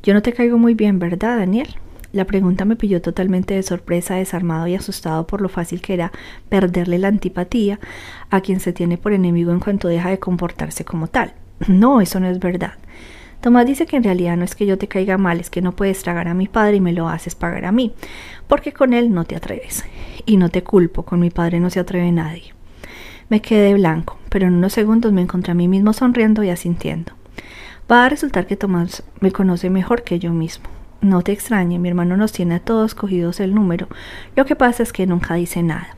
[0.05, 1.75] Yo no te caigo muy bien, ¿verdad, Daniel?
[2.13, 6.11] La pregunta me pilló totalmente de sorpresa, desarmado y asustado por lo fácil que era
[6.49, 7.79] perderle la antipatía
[8.31, 11.35] a quien se tiene por enemigo en cuanto deja de comportarse como tal.
[11.69, 12.75] No, eso no es verdad.
[13.41, 15.73] Tomás dice que en realidad no es que yo te caiga mal, es que no
[15.73, 17.95] puedes tragar a mi padre y me lo haces pagar a mí,
[18.49, 19.85] porque con él no te atreves.
[20.27, 22.53] Y no te culpo, con mi padre no se atreve nadie.
[23.29, 27.13] Me quedé blanco, pero en unos segundos me encontré a mí mismo sonriendo y asintiendo.
[27.91, 30.67] Va a resultar que Tomás me conoce mejor que yo mismo.
[31.03, 33.89] No te extrañe, mi hermano nos tiene a todos cogidos el número.
[34.37, 35.97] Lo que pasa es que nunca dice nada.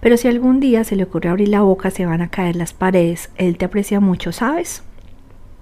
[0.00, 2.72] Pero si algún día se le ocurre abrir la boca, se van a caer las
[2.72, 3.30] paredes.
[3.36, 4.82] Él te aprecia mucho, ¿sabes?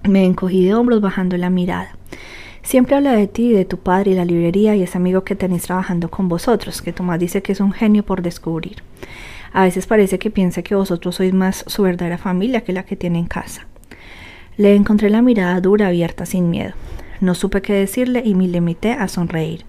[0.03, 1.97] Me encogí de hombros bajando la mirada.
[2.63, 5.63] Siempre habla de ti, de tu padre y la librería y ese amigo que tenéis
[5.63, 8.83] trabajando con vosotros, que Tomás dice que es un genio por descubrir.
[9.53, 12.95] A veces parece que piensa que vosotros sois más su verdadera familia que la que
[12.95, 13.67] tiene en casa.
[14.57, 16.73] Le encontré la mirada dura, abierta, sin miedo.
[17.21, 19.65] No supe qué decirle y me limité a sonreír.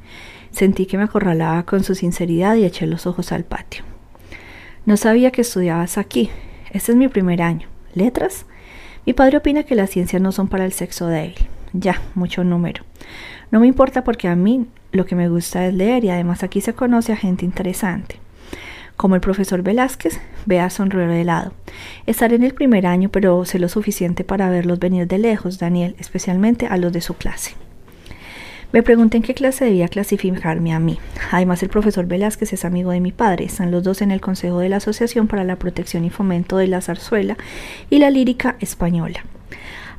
[0.51, 3.85] Sentí que me acorralaba con su sinceridad y eché los ojos al patio.
[4.87, 6.31] No sabía que estudiabas aquí.
[6.71, 7.69] Este es mi primer año.
[7.95, 8.47] ¿Letras?
[9.07, 11.35] Mi padre opina que las ciencias no son para el sexo débil.
[11.73, 12.85] Ya, mucho número.
[13.51, 16.61] No me importa porque a mí lo que me gusta es leer y además aquí
[16.61, 18.17] se conoce a gente interesante.
[19.01, 21.55] Como el profesor Velázquez, vea sonreír de lado.
[22.05, 25.97] Estaré en el primer año, pero sé lo suficiente para verlos venir de lejos, Daniel,
[25.99, 27.55] especialmente a los de su clase.
[28.75, 30.99] Me pregunté en qué clase debía clasificarme a mí.
[31.31, 33.47] Además, el profesor Velázquez es amigo de mi padre.
[33.47, 36.67] Están los dos en el Consejo de la Asociación para la Protección y Fomento de
[36.67, 37.39] la Zarzuela
[37.89, 39.25] y la Lírica Española.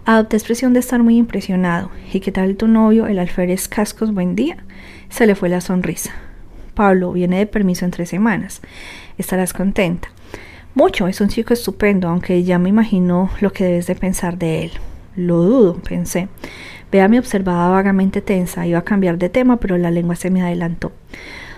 [0.06, 1.90] Adopté expresión de estar muy impresionado.
[2.14, 4.14] ¿Y qué tal tu novio, el alférez Cascos?
[4.14, 4.58] Buen día.
[5.10, 6.14] Se le fue la sonrisa.
[6.74, 8.62] Pablo viene de permiso en tres semanas.
[9.18, 10.10] Estarás contenta.
[10.74, 14.64] Mucho, es un chico estupendo, aunque ya me imagino lo que debes de pensar de
[14.64, 14.72] él.
[15.16, 16.30] Lo dudo, pensé.
[16.92, 20.42] Bea me observaba vagamente tensa, iba a cambiar de tema, pero la lengua se me
[20.42, 20.92] adelantó.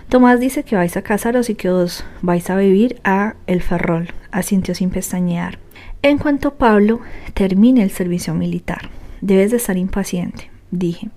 [0.09, 4.09] Tomás dice que vais a casaros y que os vais a vivir a El Ferrol,
[4.31, 5.59] asintió sin pestañear.
[6.01, 6.99] En cuanto Pablo
[7.33, 8.89] termine el servicio militar,
[9.21, 11.09] debes de estar impaciente, dije,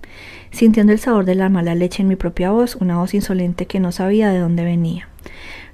[0.51, 3.79] sintiendo el sabor de la mala leche en mi propia voz, una voz insolente que
[3.79, 5.07] no sabía de dónde venía.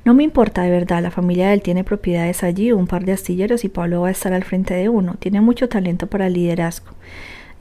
[0.05, 3.13] No me importa de verdad, la familia de él tiene propiedades allí, un par de
[3.13, 5.15] astilleros y Pablo va a estar al frente de uno.
[5.19, 6.93] Tiene mucho talento para el liderazgo.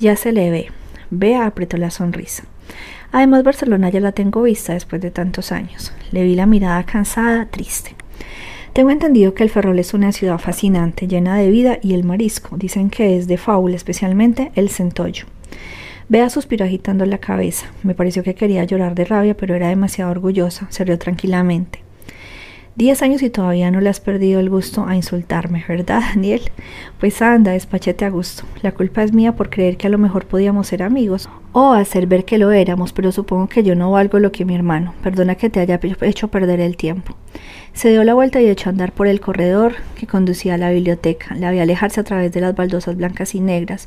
[0.00, 0.68] Ya se le ve.
[1.10, 2.44] Bea apretó la sonrisa.
[3.12, 5.92] Además, Barcelona ya la tengo vista después de tantos años.
[6.10, 7.94] Le vi la mirada cansada, triste.
[8.72, 12.56] Tengo entendido que el Ferrol es una ciudad fascinante, llena de vida y el marisco.
[12.56, 15.26] Dicen que es de fábula, especialmente el centollo.
[16.12, 17.68] Bea suspiró agitando la cabeza.
[17.82, 20.66] Me pareció que quería llorar de rabia, pero era demasiado orgullosa.
[20.68, 21.82] Se rió tranquilamente.
[22.74, 26.40] Diez años y todavía no le has perdido el gusto a insultarme, ¿verdad, Daniel?
[26.98, 28.44] Pues anda, despachete a gusto.
[28.62, 32.06] La culpa es mía por creer que a lo mejor podíamos ser amigos o hacer
[32.06, 34.94] ver que lo éramos, pero supongo que yo no valgo lo que mi hermano.
[35.02, 37.14] Perdona que te haya hecho perder el tiempo.
[37.74, 40.70] Se dio la vuelta y echó a andar por el corredor que conducía a la
[40.70, 41.34] biblioteca.
[41.34, 43.86] La vi alejarse a través de las baldosas blancas y negras.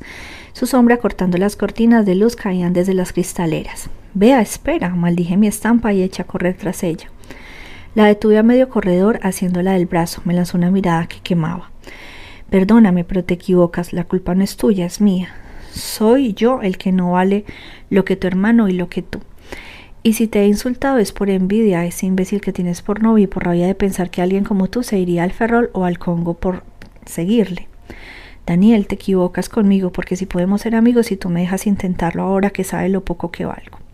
[0.54, 3.90] Su sombra cortando las cortinas de luz caían desde las cristaleras.
[4.14, 7.10] Vea, espera, maldije mi estampa y eché a correr tras ella.
[7.96, 10.22] La detuve a medio corredor haciéndola del brazo.
[10.26, 11.72] Me lanzó una mirada que quemaba.
[12.50, 13.94] Perdóname, pero te equivocas.
[13.94, 15.30] La culpa no es tuya, es mía.
[15.72, 17.46] Soy yo el que no vale
[17.90, 19.22] lo que tu hermano y lo que tú.
[20.04, 23.28] Y si te he insultado es por envidia, ese imbécil que tienes por novio y
[23.28, 26.34] por rabia de pensar que alguien como tú se iría al Ferrol o al Congo
[26.34, 26.64] por
[27.06, 27.70] seguirle.
[28.46, 32.50] Daniel, te equivocas conmigo porque si podemos ser amigos y tú me dejas intentarlo ahora
[32.50, 33.85] que sabe lo poco que valgo.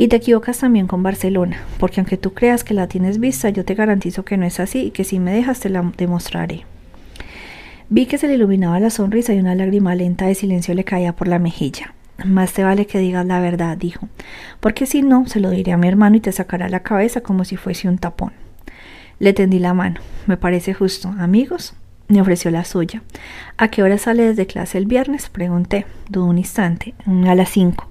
[0.00, 3.64] Y te equivocas también con Barcelona, porque aunque tú creas que la tienes vista, yo
[3.64, 6.64] te garantizo que no es así y que si me dejas te la demostraré.
[7.90, 11.16] Vi que se le iluminaba la sonrisa y una lágrima lenta de silencio le caía
[11.16, 11.94] por la mejilla.
[12.24, 14.08] Más te vale que digas la verdad, dijo,
[14.60, 17.44] porque si no, se lo diré a mi hermano y te sacará la cabeza como
[17.44, 18.32] si fuese un tapón.
[19.18, 20.00] Le tendí la mano.
[20.26, 21.12] Me parece justo.
[21.18, 21.74] Amigos,
[22.06, 23.02] me ofreció la suya.
[23.56, 25.28] ¿A qué hora sale desde clase el viernes?
[25.28, 25.86] Pregunté.
[26.08, 26.94] Dudó un instante.
[27.26, 27.88] A las cinco.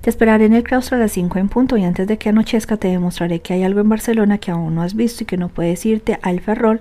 [0.00, 2.76] Te esperaré en el claustro a las 5 en punto y antes de que anochezca
[2.76, 5.48] te demostraré que hay algo en Barcelona que aún no has visto y que no
[5.48, 6.78] puedes irte al Ferrol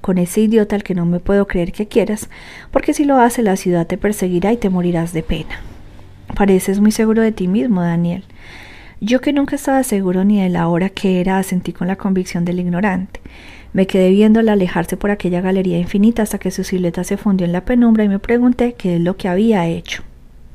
[0.00, 2.30] con ese idiota al que no me puedo creer que quieras,
[2.70, 5.60] porque si lo hace la ciudad te perseguirá y te morirás de pena.
[6.34, 8.24] Pareces muy seguro de ti mismo, Daniel.
[9.00, 12.46] Yo que nunca estaba seguro ni de la hora que era, asentí con la convicción
[12.46, 13.20] del ignorante.
[13.74, 17.52] Me quedé viéndola alejarse por aquella galería infinita hasta que su silueta se fundió en
[17.52, 20.02] la penumbra y me pregunté qué es lo que había hecho.